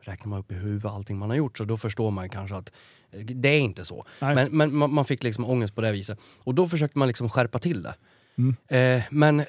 [0.00, 2.72] räknar man upp i huvudet allting man har gjort, så då förstår man kanske att
[3.10, 4.04] eh, det är inte så.
[4.20, 4.34] Nej.
[4.34, 6.18] Men, men man, man fick liksom ångest på det viset.
[6.44, 7.94] Och då försökte man liksom skärpa till det.
[8.68, 9.46] Eh, men eh,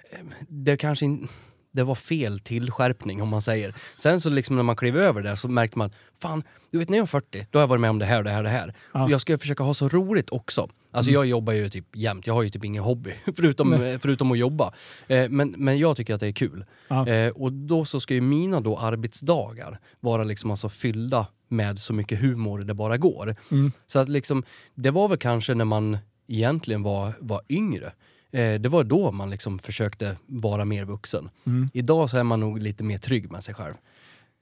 [0.47, 1.33] det kanske inte...
[1.71, 3.75] Det var fel tillskärpning om man säger.
[3.95, 6.89] Sen så liksom när man klev över det så märkte man att fan, du vet
[6.89, 8.37] när jag är 40, då har jag varit med om det här och det här
[8.37, 8.73] och det här.
[8.93, 9.03] Ja.
[9.03, 10.69] Och jag ska försöka ha så roligt också.
[10.91, 14.31] Alltså jag jobbar ju typ jämt, jag har ju typ ingen hobby förutom, eh, förutom
[14.31, 14.73] att jobba.
[15.07, 16.65] Eh, men, men jag tycker att det är kul.
[16.87, 17.07] Ja.
[17.07, 21.93] Eh, och då så ska ju mina då arbetsdagar vara liksom alltså fyllda med så
[21.93, 23.35] mycket humor det bara går.
[23.51, 23.71] Mm.
[23.87, 24.43] Så att liksom,
[24.75, 25.97] det var väl kanske när man
[26.27, 27.91] egentligen var, var yngre.
[28.31, 31.29] Eh, det var då man liksom försökte vara mer vuxen.
[31.45, 31.69] Mm.
[31.73, 33.73] Idag så är man nog lite mer trygg med sig själv.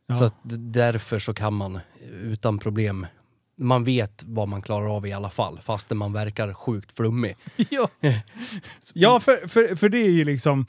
[0.07, 0.15] Ja.
[0.15, 3.05] Så därför så kan man eh, utan problem,
[3.57, 7.35] man vet vad man klarar av i alla fall, fastän man verkar sjukt flummig.
[7.69, 7.89] Ja,
[8.93, 10.65] ja för, för, för det är ju liksom...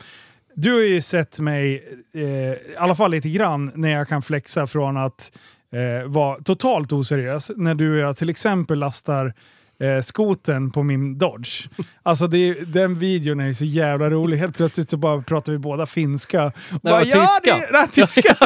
[0.55, 4.67] Du har ju sett mig, eh, i alla fall lite grann, när jag kan flexa
[4.67, 5.33] från att
[5.73, 7.51] eh, vara totalt oseriös.
[7.57, 9.35] När du och jag till exempel lastar
[9.81, 11.67] eh, skoten på min Dodge.
[12.03, 14.37] Alltså det, är- den videon är ju så jävla rolig.
[14.37, 16.53] Helt plötsligt så bara pratar vi båda finska.
[16.83, 18.37] Bara, var ja, tyska." Det, nej, tyska.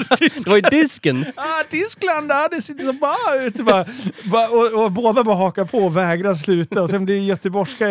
[0.44, 1.24] Det var ju disken!
[1.36, 3.16] Ah, Tyskland, ah, det ser så bra
[3.46, 3.56] ut.
[3.56, 3.84] Bara,
[4.24, 6.82] bara, och, och båda bara hakar på och vägrar sluta.
[6.82, 7.88] Och sen blir det göteborgska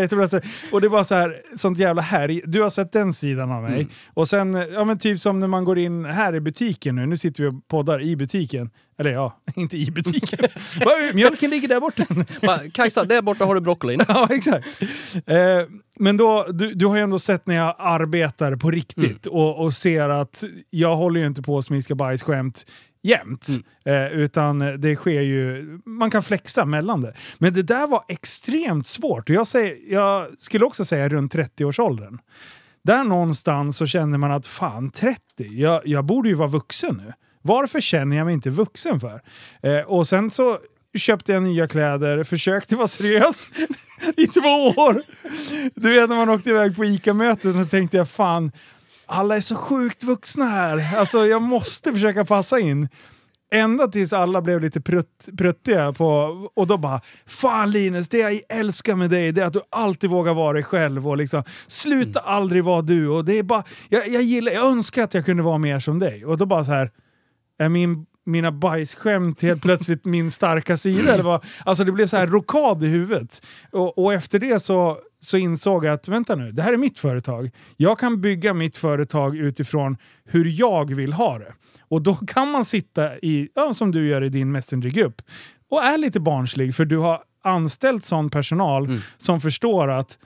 [0.72, 2.42] Och det är bara så här, sånt jävla härj.
[2.46, 3.88] Du har sett den sidan av mig.
[4.14, 7.06] Och sen, ja men typ som när man går in här i butiken nu.
[7.06, 8.70] Nu sitter vi och poddar i butiken.
[8.98, 10.40] Eller ja, inte i butiken.
[11.14, 12.06] Mjölken ligger där borta.
[12.74, 14.00] Kajsa, där borta har du broccolin.
[14.08, 14.68] Ja, exakt.
[15.26, 15.38] Eh,
[16.00, 19.74] men då, du, du har ju ändå sett när jag arbetar på riktigt och, och
[19.74, 22.66] ser att jag håller ju inte på att smiska bajsskämt
[23.04, 23.48] jämt.
[23.86, 27.14] Eh, utan det sker ju, man kan flexa mellan det.
[27.38, 29.30] Men det där var extremt svårt.
[29.30, 32.20] Jag, säger, jag skulle också säga runt 30-årsåldern.
[32.84, 37.14] Där någonstans så känner man att fan 30, jag, jag borde ju vara vuxen nu.
[37.46, 39.22] Varför känner jag mig inte vuxen för?
[39.64, 40.60] Eh, och sen så
[40.98, 43.48] köpte jag nya kläder, försökte vara seriös
[44.18, 45.02] i två år.
[45.76, 48.52] Du vet när man åkte iväg på ICA-möten så tänkte jag fan,
[49.06, 50.98] alla är så sjukt vuxna här.
[50.98, 52.90] Alltså jag måste försöka passa in.
[53.52, 56.08] Ända tills alla blev lite prutt, pruttiga på,
[56.54, 60.10] och då bara Fan Linus, det jag älskar med dig det är att du alltid
[60.10, 63.10] vågar vara dig själv och liksom sluta aldrig vara du.
[63.10, 66.00] Och det är bara, jag, jag, gillar, jag önskar att jag kunde vara mer som
[66.00, 66.26] dig.
[66.26, 66.92] Och då bara så här,
[67.60, 71.14] är min, mina bajsskämt helt plötsligt min starka sida?
[71.14, 71.46] Eller vad?
[71.66, 73.46] Alltså det blev så här rokad i huvudet.
[73.72, 77.00] Och, och efter det så, så insåg jag att vänta nu, det här är mitt
[77.00, 77.52] företag.
[77.78, 81.54] Jag kan bygga mitt företag utifrån hur jag vill ha det.
[81.82, 85.22] Och då kan man sitta i, ja, som du gör i din messengergrupp,
[85.70, 90.18] och är lite barnslig för du har anställt sån personal som förstår att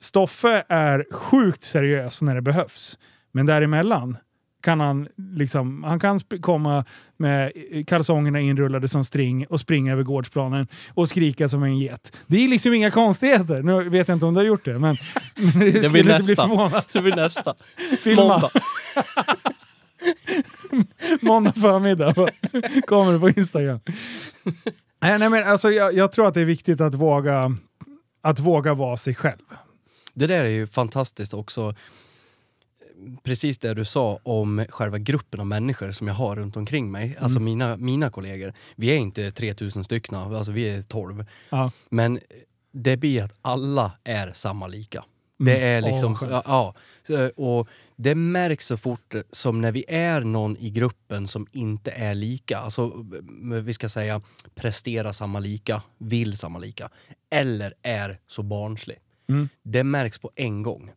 [0.00, 2.98] Stoffe är sjukt seriös när det behövs.
[3.32, 4.16] Men däremellan
[4.62, 6.84] kan han liksom, han kan komma
[7.16, 7.52] med
[7.86, 12.16] kalsongerna inrullade som string och springa över gårdsplanen och skrika som en get.
[12.26, 13.62] Det är liksom inga konstigheter.
[13.62, 14.96] Nu vet jag inte om du har gjort det, men,
[15.36, 16.48] men det, blir skulle inte bli nästa.
[16.48, 16.84] förvånad.
[16.92, 17.54] Det blir nästa.
[17.98, 18.22] Filma.
[18.22, 18.50] Måndag.
[21.20, 22.14] Måndag förmiddag
[22.86, 23.80] kommer det på Instagram.
[25.00, 27.56] nej, nej, men alltså, jag, jag tror att det är viktigt att våga,
[28.22, 29.42] att våga vara sig själv.
[30.14, 31.74] Det där är ju fantastiskt också.
[33.22, 37.16] Precis det du sa om själva gruppen av människor som jag har runt omkring mig.
[37.20, 38.52] Alltså mina, mina kollegor.
[38.76, 41.24] Vi är inte 3000 stycken, alltså vi är 12.
[41.50, 41.70] Ja.
[41.88, 42.20] Men
[42.72, 45.04] det blir att alla är samma lika.
[45.38, 45.84] Det är Mm.
[45.84, 46.44] Åh, liksom, skönt.
[46.46, 46.74] ja,
[47.06, 47.30] ja.
[47.36, 52.14] Och det märks så fort som när vi är någon i gruppen som inte är
[52.14, 53.06] lika, alltså
[53.62, 54.20] vi ska säga
[54.54, 56.88] prestera samma lika, vill samma lika,
[57.30, 58.98] eller är så barnslig.
[59.28, 59.48] Mm.
[59.62, 60.90] Det märks på en gång.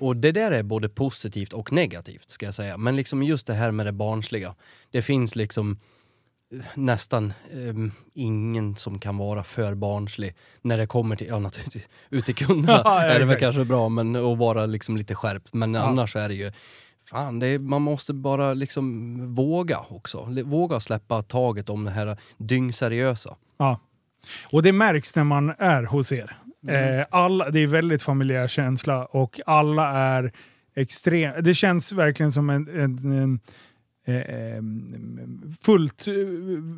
[0.00, 2.76] Och det där är både positivt och negativt ska jag säga.
[2.76, 4.54] Men liksom just det här med det barnsliga.
[4.90, 5.78] Det finns liksom
[6.52, 11.88] eh, nästan ehm, ingen som kan vara för barnslig när det kommer till, ja naturligtvis,
[12.10, 15.14] ut till kunderna Ja, ja, är det väl kanske bra, men att vara liksom lite
[15.14, 15.54] skärpt.
[15.54, 16.52] Men annars är det ju,
[17.10, 20.28] fan, det är, man måste bara liksom våga också.
[20.44, 23.36] Våga släppa taget om det här dyngseriösa.
[23.56, 23.80] Ja.
[24.50, 26.36] Och det märks när man är hos er.
[26.68, 30.32] Eh, alla, det är väldigt familjär känsla och alla är
[30.76, 31.44] extremt...
[31.44, 33.40] Det känns verkligen som en, en, en
[34.06, 34.62] eh,
[35.62, 36.14] fullt eh,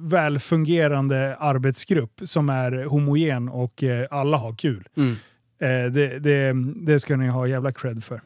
[0.09, 4.89] välfungerande arbetsgrupp som är homogen och eh, alla har kul.
[4.97, 5.17] Mm.
[5.61, 6.55] Eh, det, det,
[6.87, 8.21] det ska ni ha jävla cred för.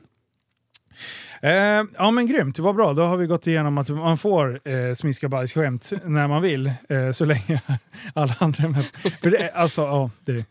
[1.43, 2.93] Eh, ja men grymt, det var bra.
[2.93, 7.11] Då har vi gått igenom att man får eh, smiska bajsskämt när man vill, eh,
[7.13, 7.63] så länge
[8.15, 8.85] alla andra är med.
[9.21, 10.45] För det, alltså, ja, det...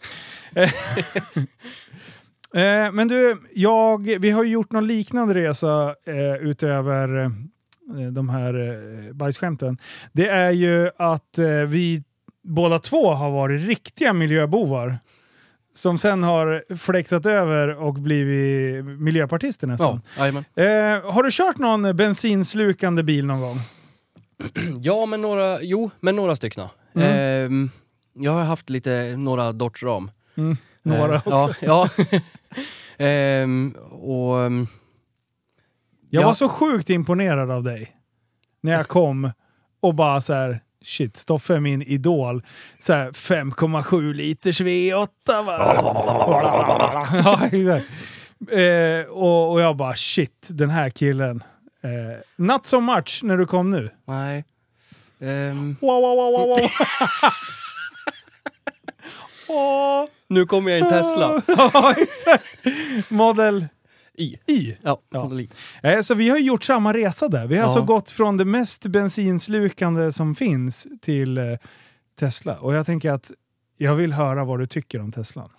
[0.56, 0.70] Eh,
[2.86, 7.32] eh, men du, jag, vi har ju gjort någon liknande resa eh, utöver eh,
[8.12, 9.78] de här eh, bajsskämten.
[10.12, 12.04] Det är ju att eh, vi
[12.44, 15.00] båda två har varit riktiga miljöbovar.
[15.78, 20.02] Som sen har fläktat över och blivit miljöpartister nästan.
[20.18, 20.28] Ja.
[20.28, 23.60] Eh, har du kört någon bensinslukande bil någon gång?
[24.82, 26.68] Ja, men några, jo, men några stycken.
[26.96, 27.08] Mm.
[27.46, 27.70] Ehm,
[28.14, 30.12] jag har haft lite, några Dodge Ram.
[30.38, 31.56] Mm, några Eh, också.
[31.66, 31.90] Ja.
[32.12, 32.20] ja.
[33.06, 34.40] Ehm, och...
[34.42, 34.68] ehm,
[36.10, 36.28] Jag ja.
[36.28, 37.92] var så sjukt imponerad av dig.
[38.62, 39.32] När jag kom
[39.82, 42.44] och bara så här, shit, Stoffe är min idol.
[42.80, 45.64] Så här 5,7 liters V8 bara.
[48.52, 51.44] Eh, och, och jag bara shit, den här killen.
[51.84, 51.90] Eh,
[52.36, 53.90] not so much när du kom nu.
[54.06, 54.46] Nej.
[55.22, 56.60] Ehm, Wow, wow, wow, wow, wow.
[59.48, 60.06] Åh.
[60.28, 61.42] nu kommer jag i en Tesla.
[61.74, 62.58] ja, exakt.
[63.12, 63.68] Model
[64.18, 64.38] I.
[64.48, 64.76] Y.
[64.82, 65.40] Ja, Ja.
[65.40, 65.50] I.
[65.84, 67.48] Eh, Så vi har gjort samma resa där.
[67.48, 67.66] Vi har Ja.
[67.66, 71.44] alltså gått från det mest bensinslukande som finns till eh,
[72.20, 72.60] Tesla.
[72.60, 73.32] Och jag tänker att
[73.78, 75.50] jag vill höra vad du tycker om Teslan.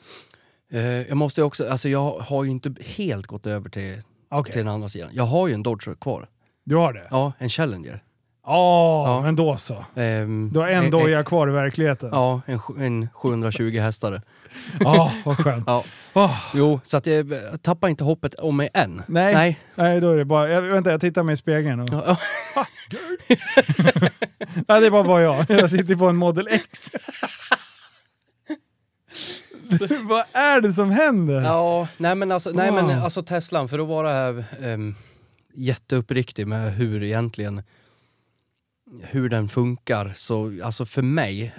[0.72, 4.64] Eh, jag måste också, alltså jag har ju inte helt gått över till, Okej, till
[4.64, 5.11] den andra sidan.
[5.12, 6.28] Jag har ju en Dodge kvar.
[6.64, 7.09] du har det?
[7.11, 8.02] Ja, en Challenger.
[8.46, 9.22] Ja, Ja.
[9.22, 9.84] men då så.
[9.94, 12.09] Ehm, Du har en eh, doja kvar i verkligheten.
[12.12, 14.22] Ja, en, en 720 hästare.
[14.80, 15.64] Ja, vad skönt.
[15.66, 15.84] Ja.
[16.14, 17.32] Åh, Jo, så att jag
[17.62, 19.03] tappar inte hoppet om mig än.
[19.07, 19.34] Nej.
[19.34, 19.59] Nej.
[19.74, 20.49] nej, då är det bara...
[20.49, 21.80] Jag, vänta, jag tittar mig i spegeln.
[21.80, 22.16] Och, ja.
[24.68, 25.46] nej, det är bara, bara jag.
[25.49, 26.90] Jag sitter på en Model X.
[30.03, 31.42] vad är det som händer?
[31.42, 34.28] Ja, nej men alltså, nej, men alltså Teslan, för att vara
[34.61, 34.94] um,
[35.55, 37.62] jätteuppriktig med hur egentligen
[39.03, 41.55] hur den funkar, så alltså för mig,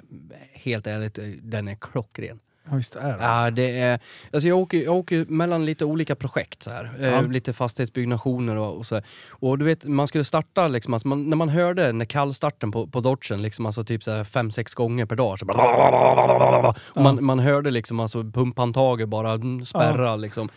[0.53, 2.39] helt ärligt, den är klockren.
[2.70, 3.24] Ja, visst är det.
[3.24, 3.99] Ja, det är,
[4.34, 6.91] alltså jag, åker, jag åker mellan lite olika projekt, så här.
[6.99, 7.07] Ja.
[7.07, 8.95] Eh, lite fastighetsbyggnationer och, och så.
[8.95, 9.03] här.
[9.30, 12.88] Och du vet, man skulle starta, liksom, alltså man, när man hörde när kallstarten på,
[12.88, 15.39] på Dodgen, liksom, alltså typ så här fem, sex gånger per dag.
[15.39, 20.15] Så bara, och man, man hörde liksom, alltså, pumphandtaget bara spärra.
[20.15, 20.49] Liksom,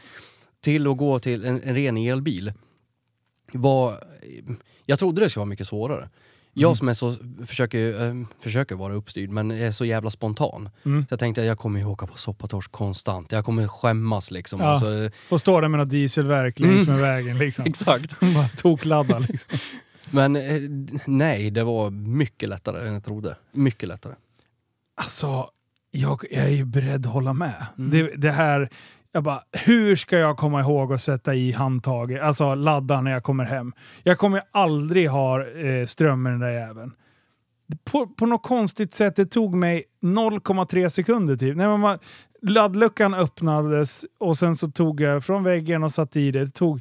[0.60, 2.52] till att gå till en, en ren elbil
[3.52, 4.04] var...
[4.86, 6.08] Jag trodde det skulle vara mycket svårare.
[6.54, 7.14] Jag som är så,
[7.46, 10.68] försöker, eh, försöker vara uppstyrd men är så jävla spontan.
[10.84, 11.02] Mm.
[11.02, 13.32] Så jag tänkte att jag kommer ju åka på soppatorsk konstant.
[13.32, 14.60] Jag kommer skämmas liksom.
[14.60, 14.66] Ja.
[14.66, 16.94] Alltså, Och står där med något dieselverk längs Mm.
[16.94, 17.38] med vägen.
[17.38, 17.64] Liksom.
[17.68, 18.20] exakt.
[18.34, 19.58] Bara tokladda liksom.
[20.10, 20.60] Men eh,
[21.06, 23.36] nej, det var mycket lättare än jag trodde.
[23.52, 24.14] Mycket lättare.
[24.94, 25.46] Alltså,
[25.90, 27.66] jag, jag är ju beredd att hålla med.
[27.78, 27.90] Mm.
[27.90, 28.68] Det, det här,
[29.12, 33.22] jag bara, hur ska jag komma ihåg att sätta i handtaget, alltså ladda när jag
[33.22, 33.72] kommer hem?
[34.02, 36.92] Jag kommer aldrig ha eh, ström med den där jäveln.
[37.84, 41.56] På, på något konstigt sätt, det tog mig 0,3 sekunder typ.
[41.56, 41.98] Nej, men man,
[42.42, 46.44] laddluckan öppnades och sen så tog jag från väggen och satte i det.
[46.44, 46.80] Det tog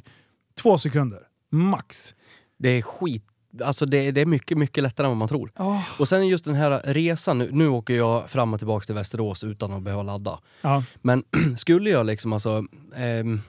[0.62, 1.20] två sekunder,
[1.50, 2.14] max.
[2.58, 3.24] Det är skit.
[3.64, 5.52] Alltså det, det är mycket, mycket lättare än vad man tror.
[5.56, 5.80] Oh.
[5.98, 9.44] Och sen just den här resan, nu, nu åker jag fram och tillbaka till Västerås
[9.44, 10.38] utan att behöva ladda.
[10.60, 10.84] Ja.
[11.02, 11.24] Men
[11.56, 12.64] skulle jag liksom alltså...
[12.96, 13.40] ehm,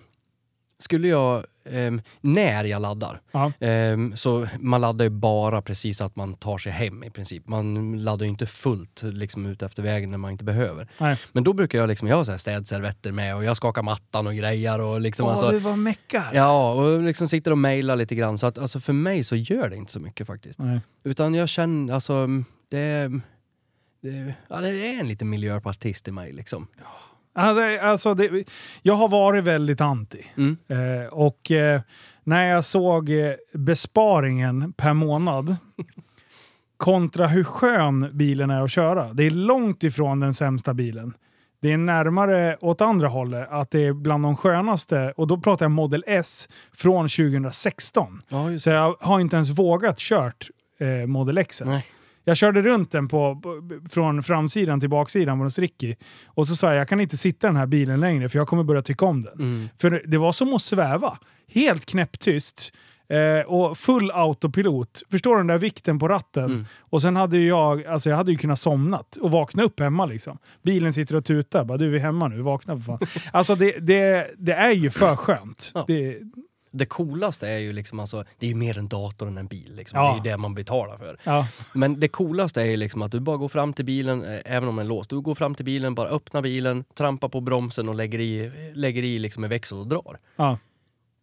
[0.83, 1.45] skulle jag...
[1.65, 3.51] ehm, när jag laddar, Ja.
[3.59, 7.47] ehm, så man laddar ju bara precis att man tar sig hem i princip.
[7.47, 10.87] Man laddar ju inte fullt liksom ut efter vägen när man inte behöver.
[10.97, 11.17] Nej.
[11.31, 14.27] Men då brukar jag liksom, jag har så här städservetter med och jag skakar mattan
[14.27, 16.29] och grejer och liksom Åh, alltså, det var meckar.
[16.33, 18.37] Ja, och liksom sitter och mejlar lite grann.
[18.37, 20.59] Så att alltså för mig så gör det inte så mycket faktiskt.
[20.59, 20.79] Nej.
[21.03, 22.27] Utan jag känner, alltså,
[22.69, 23.11] det,
[24.01, 26.67] det, ja, det är en liten miljöpartist i mig liksom.
[26.77, 26.89] Alltså,
[27.33, 28.45] alltså det,
[28.81, 30.25] jag har varit väldigt anti.
[30.37, 30.57] Mm.
[30.67, 31.81] Eh, och eh,
[32.23, 35.55] när jag såg eh, besparingen per månad
[36.77, 39.13] kontra hur skön bilen är att köra.
[39.13, 41.13] Det är långt ifrån den sämsta bilen.
[41.61, 45.65] Det är närmare åt andra hållet, att det är bland de skönaste, och då pratar
[45.65, 48.21] jag Model S från 2016.
[48.29, 51.61] Ja, Så jag har inte ens vågat kört eh, Model X.
[51.65, 51.85] Nej.
[52.23, 53.41] Jag körde runt den på,
[53.89, 55.95] från framsidan till baksidan hos Ricky.
[56.25, 58.47] Och så sa jag, jag kan inte sitta i den här bilen längre för jag
[58.47, 59.33] kommer börja tycka om den.
[59.33, 59.69] Mm.
[59.77, 61.17] För det var som att sväva.
[61.47, 62.73] Helt knäpptyst.
[63.09, 65.03] Eh, och full autopilot.
[65.11, 66.45] Förstår du den där vikten på ratten?
[66.45, 66.65] Mm.
[66.79, 70.05] Och sen hade ju jag, alltså jag hade ju kunnat somnat och vakna upp hemma
[70.05, 70.37] liksom.
[70.61, 71.63] Bilen sitter och tutar.
[71.63, 72.99] Bara, du vi är hemma nu, vakna för fan.
[73.31, 75.71] alltså det, det, det är ju för skönt.
[75.73, 75.83] Ja.
[75.87, 76.17] Det,
[76.75, 79.75] Det coolaste är ju liksom alltså, det är ju mer en dator än en bil.
[79.75, 79.99] Liksom.
[79.99, 80.05] Ja.
[80.05, 81.17] Det är ju det man betalar för.
[81.23, 81.47] ja.
[81.73, 84.69] Men det coolaste är ju liksom att du bara går fram till bilen, eh, även
[84.69, 85.09] om den är låst.
[85.09, 89.03] Du går fram till bilen, bara öppnar bilen, trampar på bromsen och lägger i, lägger
[89.03, 90.19] i liksom en växel och drar.
[90.35, 90.57] Ja.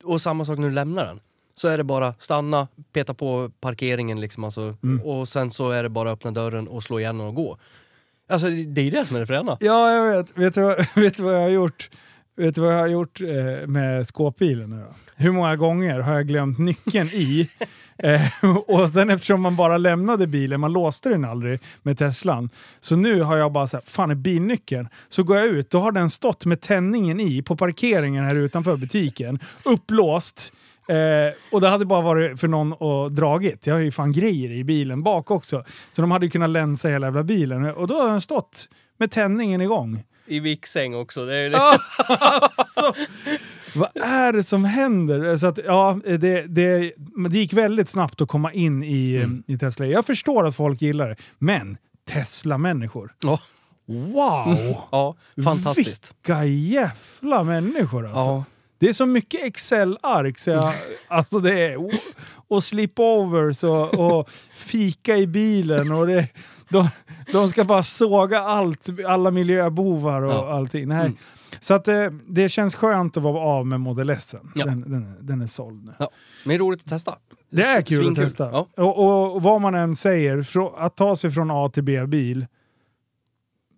[0.05, 1.21] Och samma sak när du lämnar den.
[1.55, 5.01] Så är det bara stanna, peta på parkeringen liksom alltså, Mm.
[5.07, 7.59] och sen så är det bara öppna dörren och slå igen och gå.
[8.29, 9.57] Alltså det det är ju det som är det fräna.
[9.61, 10.39] Ja, jag vet.
[10.39, 11.91] Vet du, vad, vet du vad jag har gjort?
[12.41, 14.95] Vet du vad jag har gjort eh, med skåpbilen nu då?
[15.17, 17.49] Hur många gånger har jag glömt nyckeln i?
[18.03, 22.51] Eh, och sen eftersom man bara lämnade bilen, man låste den aldrig med Teslan.
[22.81, 24.89] Så nu har jag bara så här, fan är bilnyckeln?
[25.09, 28.77] Så går jag ut, då har den stått med tändningen i på parkeringen här utanför
[28.77, 29.39] butiken.
[29.65, 30.53] Upplåst.
[30.89, 33.67] Eh, och det hade bara varit för någon och dragit.
[33.67, 35.65] Jag har ju fan grejer i bilen bak också.
[35.93, 37.65] Så de hade ju kunnat länsa hela jävla bilen.
[37.65, 38.69] Och då har den stått
[38.99, 40.03] med tändningen igång.
[40.31, 41.27] I vicksäng också.
[41.27, 41.79] Det är Ja,
[42.09, 42.95] alltså,
[43.75, 45.37] vad är det som händer?
[45.37, 46.17] Så att, ja, det,
[46.47, 46.93] det,
[47.31, 49.43] det gick väldigt snabbt att komma in i, Mm.
[49.47, 49.87] i Tesla.
[49.87, 51.77] Jag förstår att folk gillar det, men
[52.09, 53.15] Tesla-människor.
[53.23, 53.41] Ja,
[53.87, 54.77] Wow!
[54.93, 56.15] ja, fantastiskt.
[56.27, 58.31] Vilka jävla människor alltså.
[58.31, 58.45] Ja.
[58.79, 60.75] Det är så mycket Excel-ark så jag,
[61.09, 61.77] alltså det är...
[61.87, 61.93] Och,
[62.49, 66.29] och slipovers och, och fika i bilen och det,
[66.71, 66.89] de,
[67.33, 70.53] de ska bara såga allt, alla miljöbovar och Ja.
[70.55, 70.89] allting.
[70.89, 71.01] Nej.
[71.07, 71.17] Mm.
[71.61, 74.35] Så att det, det känns skönt att vara av med Model S.
[74.55, 74.65] Ja.
[74.65, 75.93] Den, den, är- den är såld nu.
[75.99, 76.11] Ja.
[76.45, 77.15] Men det är roligt att testa.
[77.51, 78.25] Det är kul att svinkul.
[78.25, 78.45] testa.
[78.53, 78.67] Ja.
[78.77, 80.45] Och, och, och vad man än säger,
[80.79, 82.47] att ta sig från A till B-bil,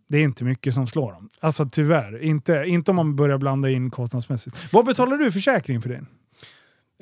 [0.08, 1.28] det är inte mycket som slår dem.
[1.40, 2.22] Alltså tyvärr.
[2.22, 4.56] Inte, inte om man börjar blanda in kostnadsmässigt.
[4.72, 6.06] Vad betalar du försäkring för din?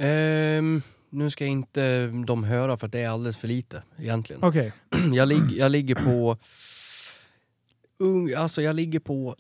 [0.01, 4.43] Ehm, nu ska inte de höra för att det är alldeles för lite egentligen.
[4.43, 4.73] Okej.
[5.15, 6.37] Jag, lig, jag ligger på...
[8.37, 9.37] Alltså jag ligger på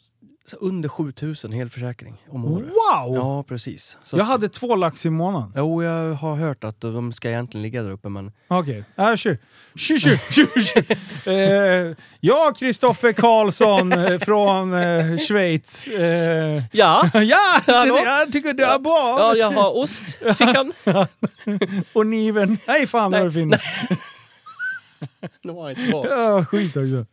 [0.60, 2.66] under 7000 helförsäkring om året.
[2.68, 3.14] Wow!
[3.16, 3.96] Ja, precis.
[4.04, 5.52] Så Jag hade två lax i månaden.
[5.56, 8.32] Jo, jag har hört att de ska egentligen ligga där uppe, men...
[8.48, 8.84] Okej.
[8.94, 9.38] Ja, kör.
[9.76, 10.84] Kör, kör, kör, kör.
[11.32, 15.86] Eh, jag, Kristoffer Karlsson eh, från eh, Schweiz.
[15.88, 17.10] Eh, Ja!
[17.14, 19.16] ja, det, jag tycker det är bra.
[19.18, 20.02] Ja, jag har ost,
[20.36, 20.72] fickan.
[21.92, 22.58] Och niven.
[22.66, 23.44] Nej, fan vad det.
[25.42, 26.08] Nu har jag inte valt.
[26.10, 27.06] Ja, skit också.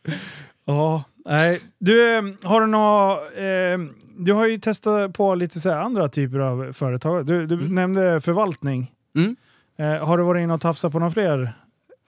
[0.65, 1.61] Ja, nej.
[1.80, 6.39] Du, eh, har du nå, eh, Du har ju testat på lite så andra typer
[6.39, 7.25] av företag.
[7.25, 7.75] Du, du Mm.
[7.75, 8.91] nämnde förvaltning.
[9.15, 9.36] Mm.
[9.80, 11.43] Eh, har du varit inne och tafsat på några fler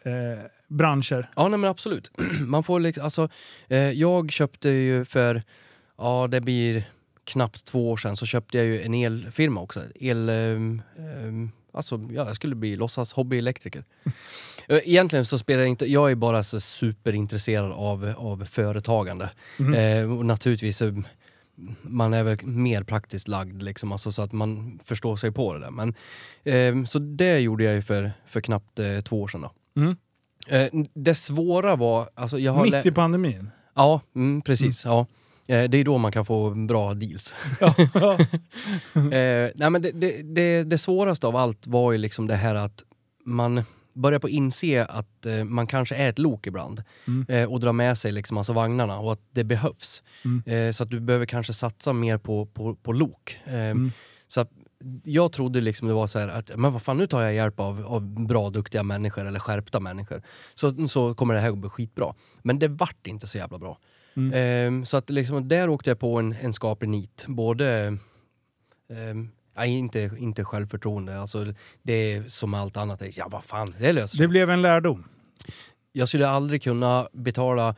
[0.03, 1.29] eh, branscher?
[1.35, 2.11] Ja, nej, men absolut.
[2.47, 3.29] Man får liksom, alltså,
[3.67, 5.43] eh, jag köpte ju för,
[5.97, 6.83] ja det blir
[7.23, 9.81] knappt två år sedan, så köpte jag ju en elfirma också.
[9.95, 13.83] El, ehm, ehm, alltså, ja, jag skulle bli låtsas hobbyelektriker.
[14.67, 19.29] Eh, Egentligen så spelar det inte, jag är bara så superintresserad av, av företagande.
[19.57, 19.73] Mhm.
[19.73, 20.93] Eh, och naturligtvis, eh,
[21.81, 25.59] man är väl mer praktiskt lagd liksom, alltså, så att man förstår sig på det
[25.59, 25.71] där.
[25.71, 25.93] Men,
[26.43, 29.41] ehm, så det gjorde jag ju för, för knappt eh, två år sedan.
[29.41, 29.51] Då.
[29.81, 29.95] Mm.
[30.47, 32.09] Eh, det svåra var...
[32.15, 33.49] Alltså jag har Mitt i pandemin?
[33.75, 34.85] Ja, mm, precis.
[34.85, 35.05] Ja.
[35.49, 37.35] Eh, det är då man kan få bra deals.
[37.59, 37.75] Ja.
[38.95, 42.55] eh, nej, men det, det, det, det svåraste av allt var ju liksom det här
[42.55, 42.83] att
[43.25, 47.25] man börjar på inse att eh, man kanske är ett lok ibland Mm.
[47.29, 50.03] eh, och drar med sig liksom massa vagnarna och att det behövs.
[50.25, 50.43] Mm.
[50.67, 53.39] Eh, så att du behöver kanske satsa mer på, på, på lok.
[53.45, 53.91] Eh, Mm.
[54.27, 54.49] Så att
[55.03, 57.59] jag trodde liksom det var så här att men vad fan, nu tar jag hjälp
[57.59, 60.21] av, av bra, duktiga människor eller skärpta människor.
[60.55, 62.13] Så, så kommer det här att bli skitbra.
[62.41, 63.77] Men det vart inte så jävla bra.
[64.19, 64.33] Mm.
[64.67, 67.25] Ehm, så att liksom, där åkte jag på en, en skaplig nit.
[67.27, 67.97] Både...
[68.93, 69.29] ehm,
[69.65, 71.19] inte, inte självförtroende.
[71.19, 71.53] Alltså,
[71.83, 73.17] det är som allt annat.
[73.17, 74.23] Ja, vad fan, det löser sig.
[74.23, 75.03] Det blev en lärdom.
[75.91, 77.75] Jag skulle aldrig kunna betala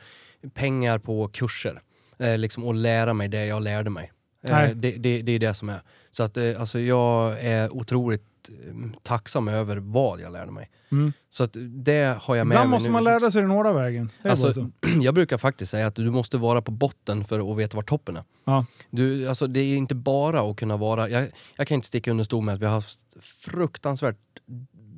[0.54, 1.82] pengar på kurser
[2.18, 4.12] eh, liksom, och lära mig det jag lärde mig.
[4.48, 5.80] Eh, det, det, det är det som är.
[6.10, 10.70] Så att, eh, alltså, jag är otroligt eh, tacksam över vad jag lärde mig.
[10.92, 11.12] Mm.
[11.30, 12.92] Så att det har jag med Ibland mig måste nu.
[12.92, 14.10] man lära sig den hårda vägen.
[14.24, 14.70] Alltså, så.
[15.00, 18.16] jag brukar faktiskt säga att du måste vara på botten för att veta var toppen
[18.16, 18.24] är.
[18.44, 18.66] Ja.
[18.90, 21.08] Du, alltså, det är inte bara att kunna vara...
[21.08, 24.16] Jag, jag kan inte sticka under stol med att vi har haft fruktansvärt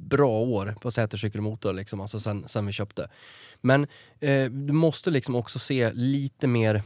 [0.09, 3.09] bra år på Sätercykelmotor liksom, alltså sen, sen vi köpte.
[3.61, 3.87] Men
[4.21, 6.83] eh, du måste liksom också se lite mer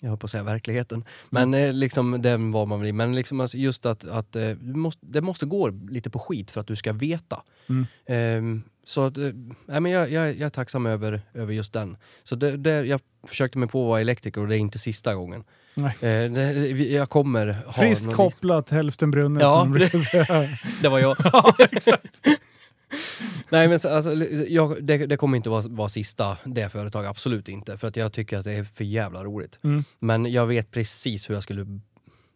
[0.00, 1.04] jag höll på att säga verkligheten.
[1.30, 2.92] Men eh, liksom den var man väl i.
[2.92, 6.60] Men liksom alltså just att, att eh, måste, det måste gå lite på skit för
[6.60, 7.42] att du ska veta.
[7.68, 7.86] Mm.
[8.06, 9.30] Ehm, så att, eh,
[9.66, 11.96] men jag, jag, jag är tacksam över, över just den.
[12.24, 15.14] Så det, det, jag försökte mig på att vara elektriker och det är inte sista
[15.14, 15.44] gången.
[15.74, 15.96] Nej.
[16.00, 20.48] Eh, det, jag kommer ha Friskt kopplat, hälften brunnet Ja, som de brukar säga.
[20.82, 21.16] Det var jag.
[23.50, 24.14] Nej men så, alltså,
[24.48, 27.78] jag, det, det kommer inte vara, vara sista det företaget, absolut inte.
[27.78, 29.58] För att jag tycker att det är för jävla roligt.
[29.64, 29.84] Mm.
[29.98, 31.66] Men jag vet precis hur jag skulle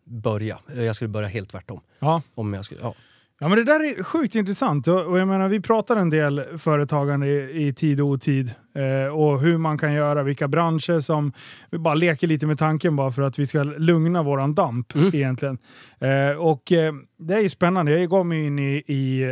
[0.05, 0.59] börja.
[0.77, 1.81] Jag skulle börja helt tvärtom.
[1.99, 2.23] Ja.
[2.35, 2.95] Om jag skulle, ja.
[3.39, 6.59] Ja men det där är sjukt intressant och, och jag menar vi pratar en del
[6.59, 11.33] företagande i, i tid och otid eh, och hur man kan göra, vilka branscher som,
[11.71, 15.11] vi bara leker lite med tanken bara för att vi ska lugna våran damp Mm.
[15.15, 15.59] egentligen.
[16.01, 19.25] Eh, och eh, det är ju spännande, jag gav mig in i, i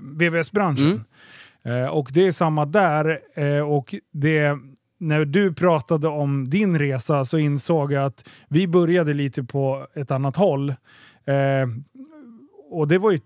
[0.00, 1.04] VVS-branschen.
[1.64, 4.58] Eh, och det är samma där eh, och det
[5.00, 10.10] när du pratade om din resa så insåg jag att vi började lite på ett
[10.10, 10.68] annat håll.
[11.24, 11.68] Eh,
[12.70, 13.20] och det var ju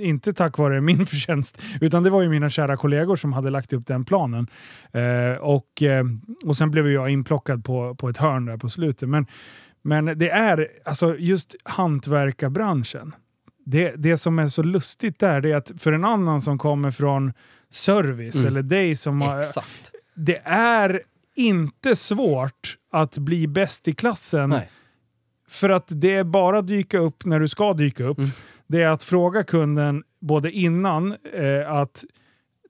[0.00, 3.72] inte tack vare min förtjänst, utan det var ju mina kära kollegor som hade lagt
[3.72, 4.46] upp den planen.
[4.92, 6.04] Eh, och, eh,
[6.44, 9.08] och sen blev jag inplockad på, på ett hörn där på slutet.
[9.08, 9.26] Men,
[9.82, 13.14] men det är alltså just hantverkarbranschen.
[13.64, 17.32] Det, det som är så lustigt där är att för en annan som kommer från
[17.70, 18.46] service Mm.
[18.46, 19.90] eller dig som har, Exakt.
[20.14, 21.02] det är
[21.36, 24.50] inte svårt att bli bäst i klassen.
[24.50, 24.70] Nej.
[25.48, 28.18] För att det är bara att dyka upp när du ska dyka upp.
[28.18, 28.30] Mm.
[28.66, 32.04] Det är att fråga kunden både innan eh, att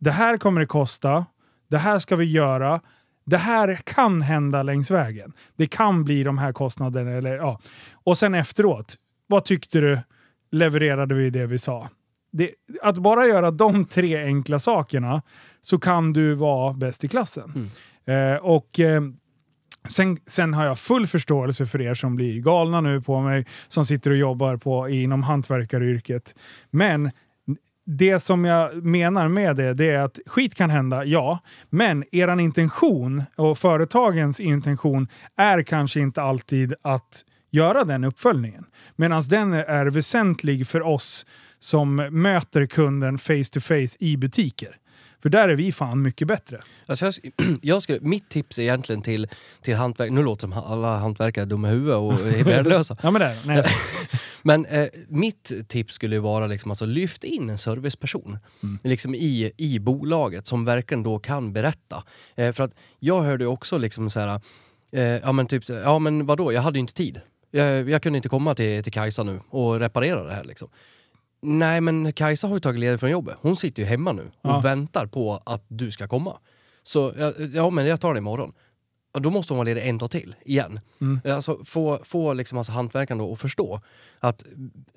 [0.01, 1.27] det här kommer det kosta,
[1.71, 2.81] det här ska vi göra,
[3.27, 5.33] det här kan hända längs vägen.
[5.57, 7.11] Det kan bli de här kostnaderna.
[7.11, 7.61] Eller, ja.
[7.93, 8.95] Och sen efteråt,
[9.27, 10.01] vad tyckte du?
[10.55, 11.89] Levererade vi det vi sa?
[12.33, 12.51] Det,
[12.83, 15.23] att bara göra de tre enkla sakerna
[15.61, 17.71] så kan du vara bäst i klassen.
[18.07, 19.03] Eh, och eh,
[19.89, 23.85] Sen, sen har jag full förståelse för er som blir galna nu på mig, som
[23.85, 26.35] sitter och jobbar på, inom hantverkaryrket.
[26.71, 27.11] Men
[27.87, 31.39] det som jag menar med det, det är att skit kan hända, ja.
[31.71, 37.25] Men eran intention och företagens intention är kanske inte alltid att
[37.55, 38.65] göra den uppföljningen.
[38.97, 41.27] Medan den är väsentlig för oss
[41.61, 44.77] som möter kunden face to face i butiker.
[45.23, 46.61] För där är vi fan mycket bättre.
[46.87, 47.15] Alltså jag,
[47.63, 49.29] jag skulle, mitt tips egentligen till,
[49.63, 50.13] till hantverk...
[50.13, 52.97] Nu låter det som alla hantverkare är dumma i huvudet och är värdelösa.
[53.03, 53.65] Ja men det nej.
[54.47, 58.39] Men eh, mitt tips skulle vara liksom, alltså, lyft in en serviceperson
[58.83, 62.05] liksom i, i bolaget som verkligen då kan berätta.
[62.37, 64.41] Eh, för att jag hörde också liksom så här,
[64.93, 67.21] eh, ja men typ, ja men vadå, jag hade ju inte tid.
[67.59, 70.69] Jag, jag kunde inte komma till, till Kajsa nu och reparera det här liksom.
[71.43, 73.37] Nej men Kajsa har ju tagit ledigt från jobbet.
[73.41, 74.61] Hon sitter ju hemma nu och Ja.
[74.61, 76.39] väntar på att du ska komma.
[76.83, 78.53] Så ja, ja men jag tar det imorgon.
[79.19, 80.81] Då måste hon vara ledig en dag till, igen.
[81.01, 81.21] Mm.
[81.35, 83.81] Alltså få, få liksom alltså hantverkaren då att förstå
[84.21, 84.45] att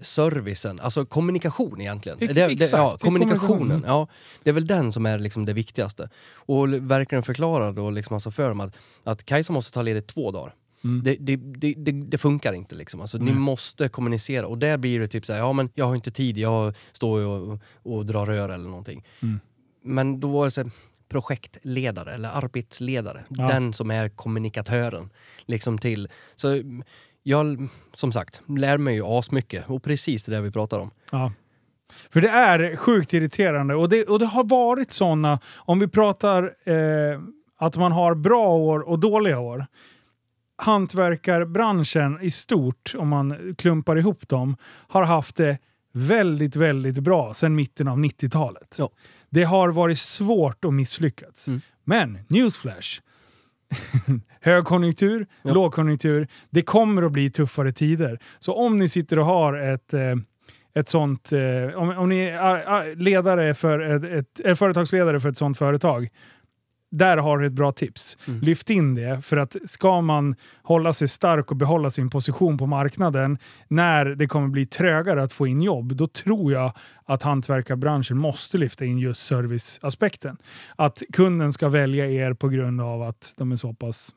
[0.01, 2.17] servicen, alltså kommunikation egentligen.
[2.21, 3.83] Ex- Det, exakt, ja, det är kommunikationen, kommunikation.
[3.87, 4.07] ja,
[4.43, 6.09] det är väl den som är liksom det viktigaste.
[6.35, 10.31] Och verkligen förklara då liksom alltså för dem att, att Kajsa måste ta ledigt två
[10.31, 10.53] dagar.
[10.87, 11.03] Mm.
[11.03, 11.35] Det, det,
[11.75, 13.01] det, det, funkar inte liksom.
[13.01, 15.95] Alltså, Ni måste kommunicera och där blir det typ så här, ja men jag har
[15.95, 19.03] inte tid, jag står och, och drar rör eller någonting.
[19.21, 19.39] Mm.
[19.83, 20.71] Men då var det så här,
[21.09, 23.47] projektledare eller arbetsledare, Ja.
[23.47, 25.09] den som är kommunikatören.
[25.45, 26.07] Liksom till.
[26.35, 26.61] Så
[27.23, 30.91] jag, som sagt, lär mig ju asmycket och precis det där vi pratar om.
[31.11, 31.31] Ja.
[32.09, 36.43] För det är sjukt irriterande och det, och det har varit sådana, om vi pratar
[36.63, 37.19] eh,
[37.57, 39.65] att man har bra år och dåliga år.
[40.57, 45.57] Hantverkarbranschen i stort, om man klumpar ihop dem, har haft det
[45.93, 48.75] väldigt, väldigt bra sedan mitten av 90-talet.
[48.77, 48.89] Ja.
[49.29, 51.47] Det har varit svårt att misslyckas.
[51.47, 51.61] Mm.
[51.83, 53.01] Men, newsflash.
[54.41, 55.53] Högkonjunktur, Ja.
[55.53, 56.27] lågkonjunktur.
[56.49, 58.19] Det kommer att bli tuffare tider.
[58.39, 60.15] Så om ni sitter och har ett, eh,
[60.75, 61.31] ett sånt...
[61.31, 66.07] Eh, om, om ni är ledare för ett, ett, är företagsledare för ett sånt företag.
[66.91, 68.17] Där har du ett bra tips.
[68.27, 68.39] Mm.
[68.39, 72.65] Lyft in det, för att ska man hålla sig stark och behålla sin position på
[72.65, 76.71] marknaden när det kommer bli trögare att få in jobb, då tror jag
[77.05, 80.37] att hantverkarbranschen måste lyfta in just serviceaspekten.
[80.75, 84.13] Att kunden ska välja er på grund av att de är så pass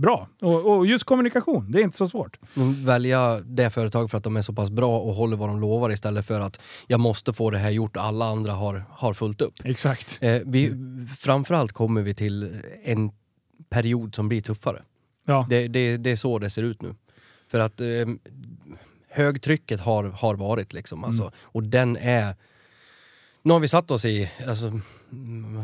[0.00, 0.28] bra.
[0.40, 2.38] Och, och just kommunikation, det är inte så svårt.
[2.84, 5.92] Välja det företag för att de är så pass bra och håller vad de lovar
[5.92, 9.40] istället för att jag måste få det här gjort och alla andra har, har fullt
[9.40, 9.54] upp.
[9.64, 10.18] Exakt.
[10.20, 10.74] Eh, vi,
[11.18, 13.10] framförallt kommer vi till en
[13.70, 14.82] period som blir tuffare.
[15.26, 15.46] Ja.
[15.50, 16.94] Det, det, det är så det ser ut nu.
[17.48, 17.86] För att eh,
[19.08, 21.04] högtrycket har, har varit liksom.
[21.04, 22.34] Alltså, Och den är...
[23.42, 24.30] Nu har vi satt oss i...
[24.48, 24.82] Alltså, mm,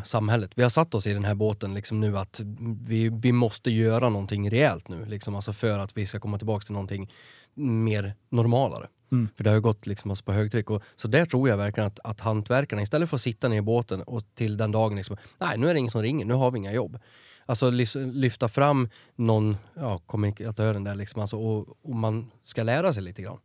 [0.05, 0.51] samhället.
[0.55, 2.41] Vi har satt oss i den här båten liksom nu att
[2.87, 5.05] vi, vi måste göra någonting rejält nu.
[5.05, 7.13] Liksom, alltså för att vi ska komma tillbaka till någonting
[7.55, 8.87] mer normalare.
[9.13, 9.29] Mm.
[9.37, 10.71] För det har ju gått liksom alltså på högtryck.
[10.71, 13.63] Och, så där tror jag verkligen att, att hantverkarna, istället för att sitta ner i
[13.63, 16.51] båten och till den dagen liksom, nej nu är det ingen som ringer, nu har
[16.51, 16.99] vi inga jobb.
[17.47, 22.93] Alltså lyf- lyfta fram någon, ja, kommunikatören där liksom, alltså, och, och man ska lära
[22.93, 23.39] sig lite grann.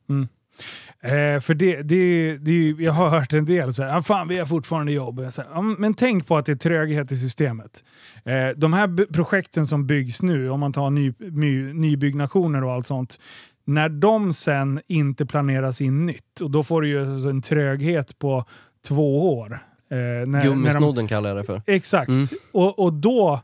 [1.04, 4.40] Eh, för det, det, det, jag har hört en del så här, ah, fan vi
[4.40, 5.28] har fortfarande jobb.
[5.30, 7.84] Så här, men tänk på att det är tröghet i systemet.
[8.26, 12.88] Eh, de här projekten som byggs nu, om man tar ny, my, nybyggnationer och allt
[12.88, 13.20] sånt,
[13.66, 18.20] när de sen inte planeras in nytt, och då får du ju alltså en tröghet
[18.20, 18.46] på
[18.88, 19.54] två år.
[19.92, 21.62] Eh, när, när de, Gummisnodden kallar jag det för.
[21.66, 22.10] Exakt.
[22.10, 22.28] Mm.
[22.52, 23.42] Och, och då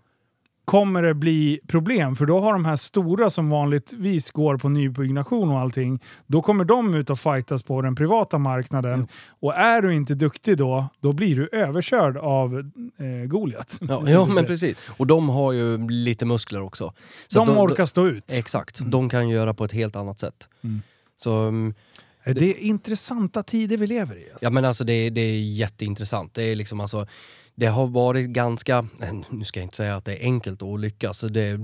[0.68, 5.50] kommer det bli problem, för då har de här stora som vanligtvis går på nybyggnation
[5.50, 9.08] och allting, då kommer de ut och fightas på den privata marknaden.
[9.40, 13.80] Och är du inte duktig då, då blir du överkörd av eh, Goliat.
[13.82, 14.78] Ja, ja men precis.
[14.98, 16.94] Och de har ju lite muskler också.
[17.28, 18.32] Så De att orkar stå ut.
[18.32, 18.80] Exakt.
[18.80, 20.50] De kan göra på ett helt annat sätt.
[20.64, 20.82] Mm.
[21.18, 21.74] Så mm,
[22.26, 24.32] Det är intressanta tider vi lever i.
[24.32, 24.46] Alltså.
[24.46, 26.34] Ja men alltså det, det är jätteintressant.
[26.34, 27.08] Det är liksom alltså
[27.60, 28.88] det har varit ganska,
[29.30, 31.58] nu ska jag inte säga att det är enkelt att lyckas, det,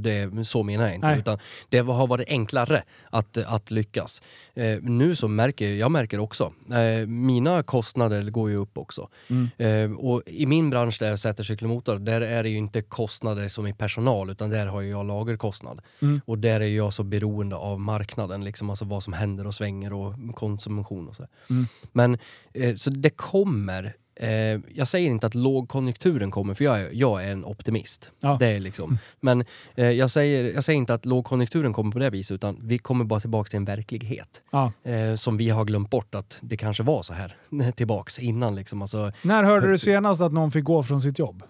[0.00, 1.06] det, så menar jag inte.
[1.06, 1.18] Nej.
[1.18, 1.38] Utan
[1.68, 4.22] det har varit enklare att, att lyckas.
[4.54, 9.08] Eh, nu så märker jag, jag märker också, eh, mina kostnader går ju upp också.
[9.30, 9.48] Mm.
[9.56, 13.48] Eh, och i min bransch där jag sätter cykelmotor, där är det ju inte kostnader
[13.48, 15.80] som i personal, utan där har jag lagerkostnad.
[16.02, 16.20] Mm.
[16.24, 19.92] Och där är jag så beroende av marknaden, liksom, alltså vad som händer och svänger
[19.92, 21.26] och konsumtion och så.
[21.50, 21.66] Mm.
[21.92, 22.18] Men
[22.54, 23.96] eh, så det kommer.
[24.22, 28.10] Eh, jag säger inte att lågkonjunkturen kommer, för jag är, jag är en optimist.
[28.20, 28.36] Ja.
[28.40, 28.98] Det är liksom.
[29.20, 29.44] Men
[29.74, 33.04] eh, jag, säger, jag säger inte att lågkonjunkturen kommer på det viset, utan vi kommer
[33.04, 34.42] bara tillbaka till en verklighet.
[34.50, 34.72] Ja.
[34.84, 37.36] Eh, som vi har glömt bort att det kanske var så här
[37.76, 38.54] tillbaks innan.
[38.54, 38.82] Liksom.
[38.82, 41.42] Alltså, När hörde du senast att någon fick gå från sitt jobb?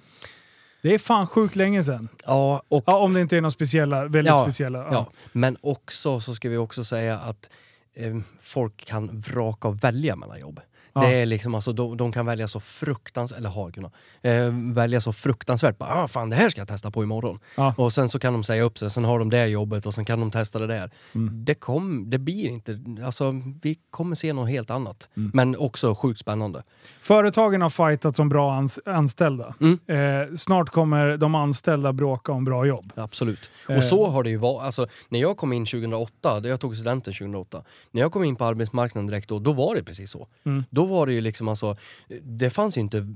[0.82, 2.08] Det är fan sjukt länge sedan.
[2.26, 4.78] ja, och Ja, om det inte är några speciella, väldigt Ja, speciella.
[4.78, 7.50] Ja, men också så ska vi också säga att
[7.94, 10.60] eh, folk kan vraka och välja mellan jobb.
[10.92, 11.00] Ja.
[11.00, 14.32] Det är liksom, alltså, de, de kan välja så fruktansvärt, eller har kunnat, eh,
[14.74, 15.78] välja så fruktansvärt.
[15.78, 17.38] Bara, ah, fan det här ska jag testa på imorgon.
[17.56, 17.74] Ja.
[17.76, 20.04] Och sen så kan de säga upp sig, sen har de det jobbet och sen
[20.04, 20.90] kan de testa det där.
[21.14, 21.44] Mm.
[21.44, 25.08] Det, kom, det blir inte, alltså vi kommer se något helt annat.
[25.16, 25.30] Mm.
[25.34, 26.62] Men också sjukt spännande.
[27.00, 29.54] Företagen har fightat som bra ans anställda.
[29.60, 29.78] Mm.
[29.86, 32.92] Eh, snart kommer de anställda bråka om bra jobb.
[32.96, 33.50] Absolut.
[33.68, 33.76] Eh.
[33.76, 34.64] Och så har det ju varit.
[34.64, 38.36] Alltså, när jag kom in 2008, då jag tog studenten 2008, när jag kom in
[38.36, 40.28] på arbetsmarknaden direkt då, då var det precis så.
[40.44, 40.64] Mm.
[40.82, 41.76] Då var det ju liksom alltså,
[42.22, 43.06] det fanns ju inte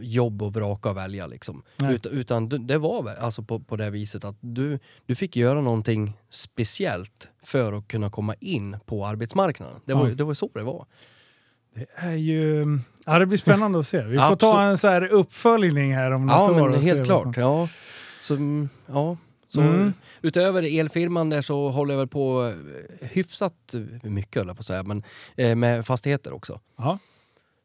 [0.00, 1.62] jobb att vraka och välja liksom.
[1.90, 6.12] Ut, utan det, var alltså på, på det viset att du, du fick göra någonting
[6.30, 9.80] speciellt för att kunna komma in på arbetsmarknaden.
[9.84, 10.08] Det var, Ja.
[10.08, 10.86] ju- det var så det var.
[11.74, 12.78] Det är ju...
[13.06, 14.02] Ja, det blir spännande att se.
[14.02, 14.40] Vi får Absolut.
[14.40, 16.68] ta en så här uppföljning här om något Ja, år.
[16.68, 17.36] men se helt klart.
[17.36, 17.68] Ja.
[18.20, 19.16] Så, mm, ja.
[19.48, 19.92] Så Mm.
[20.22, 22.52] utöver elfirman där så håller jag väl på
[23.00, 25.02] eh, hyfsat mycket höll jag på att säga, men
[25.36, 26.60] eh, med fastigheter också.
[26.78, 26.98] Ja.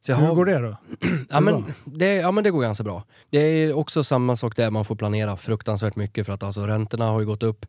[0.02, 0.78] Så Hur har- går det då?
[1.30, 3.04] Ja men, det, ja men det går ganska bra.
[3.30, 7.06] Det är också samma sak där, man får planera fruktansvärt mycket för att alltså räntorna
[7.08, 7.66] har ju gått upp.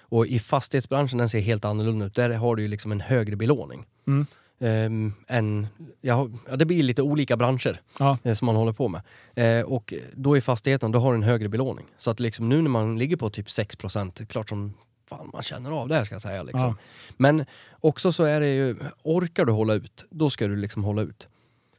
[0.00, 2.14] Och i fastighetsbranschen den ser helt annorlunda ut.
[2.14, 3.84] Där har du ju liksom en högre belåning.
[4.06, 4.26] Mm.
[4.60, 5.66] Ehm, än,
[6.00, 8.18] ja, ja, det blir lite olika branscher Ja.
[8.22, 9.02] eh, som man håller på med.
[9.34, 11.86] Eh, och då i fastigheten, då har du en högre belåning.
[11.98, 14.74] Så att liksom nu när man ligger på typ 6%, klart som
[15.08, 16.42] fan man känner av det här ska jag säga.
[16.42, 16.60] Liksom.
[16.60, 16.74] Ja.
[17.16, 17.44] Men
[17.80, 21.28] också så är det ju, orkar du hålla ut, då ska du liksom hålla ut.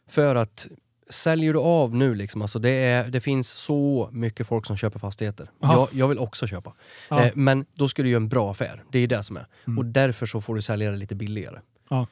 [0.08, 0.68] För att
[1.10, 5.00] säljer du av nu, liksom, alltså det, är, det finns så mycket folk som köper
[5.00, 5.52] fastigheter.
[5.60, 5.74] Ja.
[5.74, 6.74] Jag, jag vill också köpa.
[7.12, 7.24] Mm.
[7.24, 8.84] Eh, men då ska du göra en bra affär.
[8.92, 9.46] Det är det som är.
[9.78, 11.60] Och därför så får du sälja det lite billigare.
[11.90, 12.08] Ja.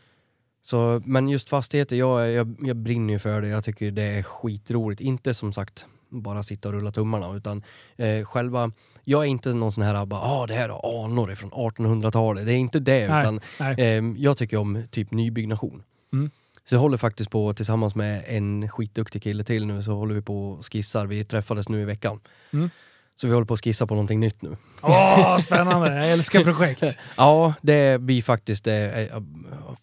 [0.61, 3.47] Så, men just fastigheter, jag, jag, jag brinner ju för det.
[3.47, 5.01] Jag tycker det är skitroligt.
[5.01, 7.63] Inte som sagt bara sitta och rulla tummarna utan
[7.97, 8.71] eh, själva
[9.03, 12.45] jag är inte någon sån här bara, ah, det här är anor från 1800-talet.
[12.45, 13.75] Det är inte det, Nej, utan nej.
[13.77, 15.83] eh, jag tycker om typ nybyggnation.
[16.13, 16.31] Mm.
[16.65, 20.21] Så jag håller faktiskt på tillsammans med en skitduktig kille till nu så håller vi
[20.21, 21.05] på och skissar.
[21.05, 22.19] Vi träffades nu i veckan.
[22.53, 22.69] Mm.
[23.15, 24.57] Så vi håller på att skissa på någonting nytt nu.
[24.81, 25.95] Åh, spännande!
[25.95, 26.83] Jag älskar projekt.
[27.17, 29.09] Ja, det blir faktiskt det.
[29.11, 29.21] eh,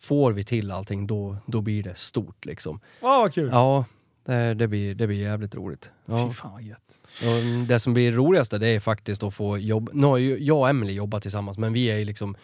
[0.01, 2.81] Får vi till allting då, då blir det stort liksom.
[3.01, 3.49] Åh, vad kul!
[3.53, 3.85] Ja,
[4.27, 5.91] det, det, blir, det blir jävligt roligt.
[6.07, 6.29] Ja.
[6.29, 6.79] Fy fan vad gött.
[7.69, 9.91] Det som blir roligaste det är faktiskt att få jobb.
[9.93, 12.37] Nu har ju jag och Emily jobbat tillsammans men vi är ju liksom,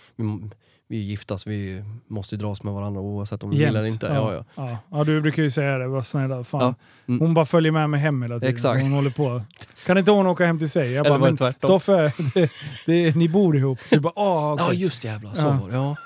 [0.89, 3.93] vi, är gifta så vi måste dras med varandra oavsett om vi vill eller Jämt.
[4.03, 4.07] inte.
[4.15, 4.45] Ja, ja.
[4.55, 4.79] Ja.
[4.91, 5.89] Ja, du brukar ju säga det.
[5.89, 6.45] Var snälla.
[6.45, 6.61] Fan.
[6.61, 6.75] Ja.
[7.15, 7.21] Mm.
[7.21, 8.55] Hon bara följer med mig hem hela tiden.
[8.55, 8.83] Exakt.
[8.83, 9.43] Hon håller på.
[9.87, 10.93] Kan inte hon åka hem till sig?
[10.93, 11.55] Jag Eller bara, var det?
[11.59, 12.51] Stoffe, det,
[12.87, 13.79] det, ni bor ihop.
[13.91, 14.81] Du bara, ah, ja okej.
[14.81, 15.59] just jävlar, så Ja.
[15.63, 15.75] var det.
[15.75, 15.97] Ja.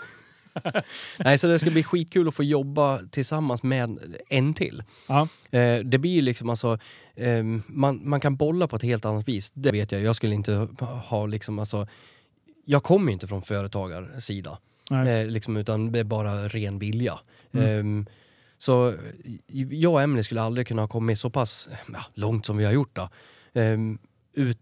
[1.19, 3.99] Nej, så det ska bli skitkul att få jobba tillsammans med
[4.29, 4.83] en till.
[5.07, 5.29] Ja.
[5.51, 6.79] Eh, det blir liksom alltså,
[7.17, 9.51] eh, man, man kan bolla på ett helt annat vis.
[9.55, 10.03] Det vet jag.
[10.03, 10.69] Jag skulle inte
[11.09, 11.87] ha liksom alltså,
[12.65, 14.59] jag kommer ju inte från företagarsida.
[14.91, 17.19] Eh, liksom, utan det är bara ren vilja.
[17.53, 18.07] Mm.
[18.07, 18.13] Eh,
[18.59, 18.95] så
[19.71, 22.73] jag och Emelie skulle aldrig kunna ha kommit så pass ja, långt som vi har
[22.73, 23.09] gjort då.
[23.61, 23.79] Eh,
[24.33, 24.59] ut,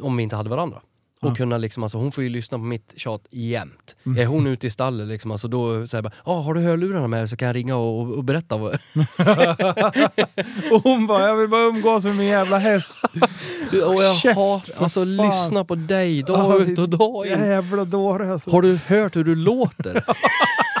[0.00, 0.82] om vi inte hade varandra.
[1.22, 3.96] Och kunna liksom, alltså, hon får ju lyssna på mitt tjat jämt.
[4.06, 4.18] Mm.
[4.22, 7.08] Är hon ute i stallet liksom, alltså, då säger jag bara ah, “Har du hörlurarna
[7.08, 8.56] med dig så kan jag ringa och, och, och berätta”.
[8.56, 8.72] Vad...
[10.72, 13.00] Och hon bara, jag vill bara umgås med min jävla häst.
[13.72, 14.34] och jag Käft,
[14.74, 15.16] för alltså fan.
[15.16, 17.32] lyssna på dig dag ut och dag in.
[17.32, 18.50] Jävla dåre alltså.
[18.50, 20.04] Har du hört hur du låter?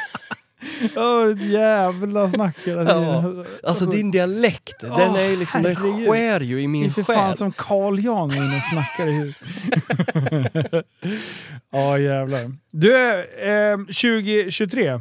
[1.32, 3.02] Ett jävla snack hela tiden.
[3.04, 3.44] Ja.
[3.68, 7.02] Alltså din dialekt, den Åh, är liksom, den skär ju i Det är min för
[7.02, 7.16] själ.
[7.16, 10.86] fan som Carl Jan och snackar i huvudet.
[11.72, 12.52] Ja jävlar.
[12.70, 15.00] Du, eh, 2023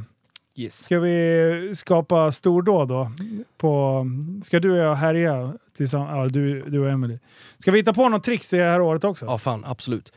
[0.55, 0.83] Yes.
[0.83, 3.11] ska vi skapa stordåd då?
[3.57, 4.05] På,
[4.43, 6.09] ska du och jag härja tillsammans?
[6.13, 7.19] Ja, du, du och Emily.
[7.59, 9.25] Ska vi hitta på något tricks det här året också?
[9.25, 10.13] Ja, fan absolut.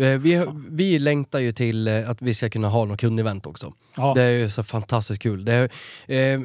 [0.00, 3.72] Eh, Vi, vi längtar ju till eh, att vi ska kunna ha något kundevent också.
[3.96, 4.12] Ja.
[4.14, 5.44] Det är ju så fantastiskt kul.
[5.44, 5.70] Det
[6.06, 6.40] är, eh,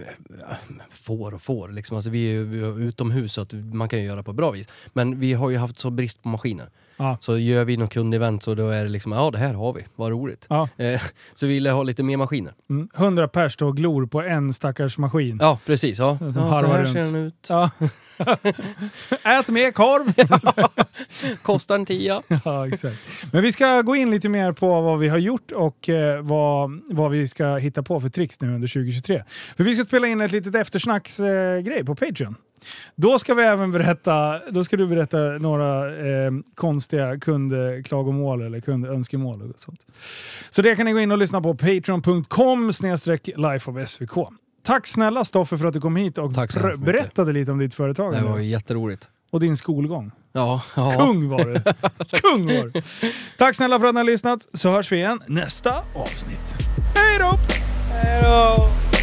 [0.91, 1.95] får och får, liksom.
[1.97, 4.67] alltså, vi är ju utomhus så att man kan ju göra på bra vis.
[4.93, 6.69] Men vi har ju haft så brist på maskiner.
[6.97, 7.17] Ja.
[7.21, 9.85] Så gör vi något kundevent så då är det liksom, ja det här har vi,
[9.95, 10.45] vad roligt.
[10.49, 10.69] Ja.
[10.77, 11.01] Eh,
[11.33, 12.53] så vi vill ha lite mer maskiner.
[12.69, 12.89] Mm.
[12.95, 15.37] 100 pers och glor på en stackars maskin.
[15.41, 15.99] Ja, precis.
[15.99, 16.17] Ja.
[16.21, 16.93] Ja, så här runt.
[16.93, 17.49] ser den ut.
[19.23, 20.13] Ät mer korv!
[21.41, 22.21] Kostar en tia.
[22.45, 22.97] Ja, exakt.
[23.31, 26.81] Men vi ska gå in lite mer på vad vi har gjort och eh, vad,
[26.89, 29.23] vad vi ska hitta på för tricks nu under 2023.
[29.57, 32.35] För vi ska spela in ett litet eftersnacksgrej eh, på Patreon.
[32.95, 39.41] Då ska vi även berätta, då ska du berätta några eh, konstiga kundklagomål eller kundönskemål
[39.41, 39.85] och sånt.
[40.49, 42.71] Så det kan ni gå in och lyssna på patreon.com
[43.35, 44.17] lifeofsvk.
[44.65, 46.31] Tack snälla Stoffe för att du kom hit och
[46.77, 49.09] berättade lite om ditt Det företagande var jätteroligt.
[49.31, 50.11] och din skolgång.
[50.33, 50.91] Ja, ja.
[50.97, 51.53] Kung var du!
[52.21, 52.81] Kung var du!
[53.37, 56.55] Tack snälla för att ni har lyssnat, så hörs vi igen nästa avsnitt.
[56.95, 57.31] Hej då!
[57.93, 58.94] Hej då!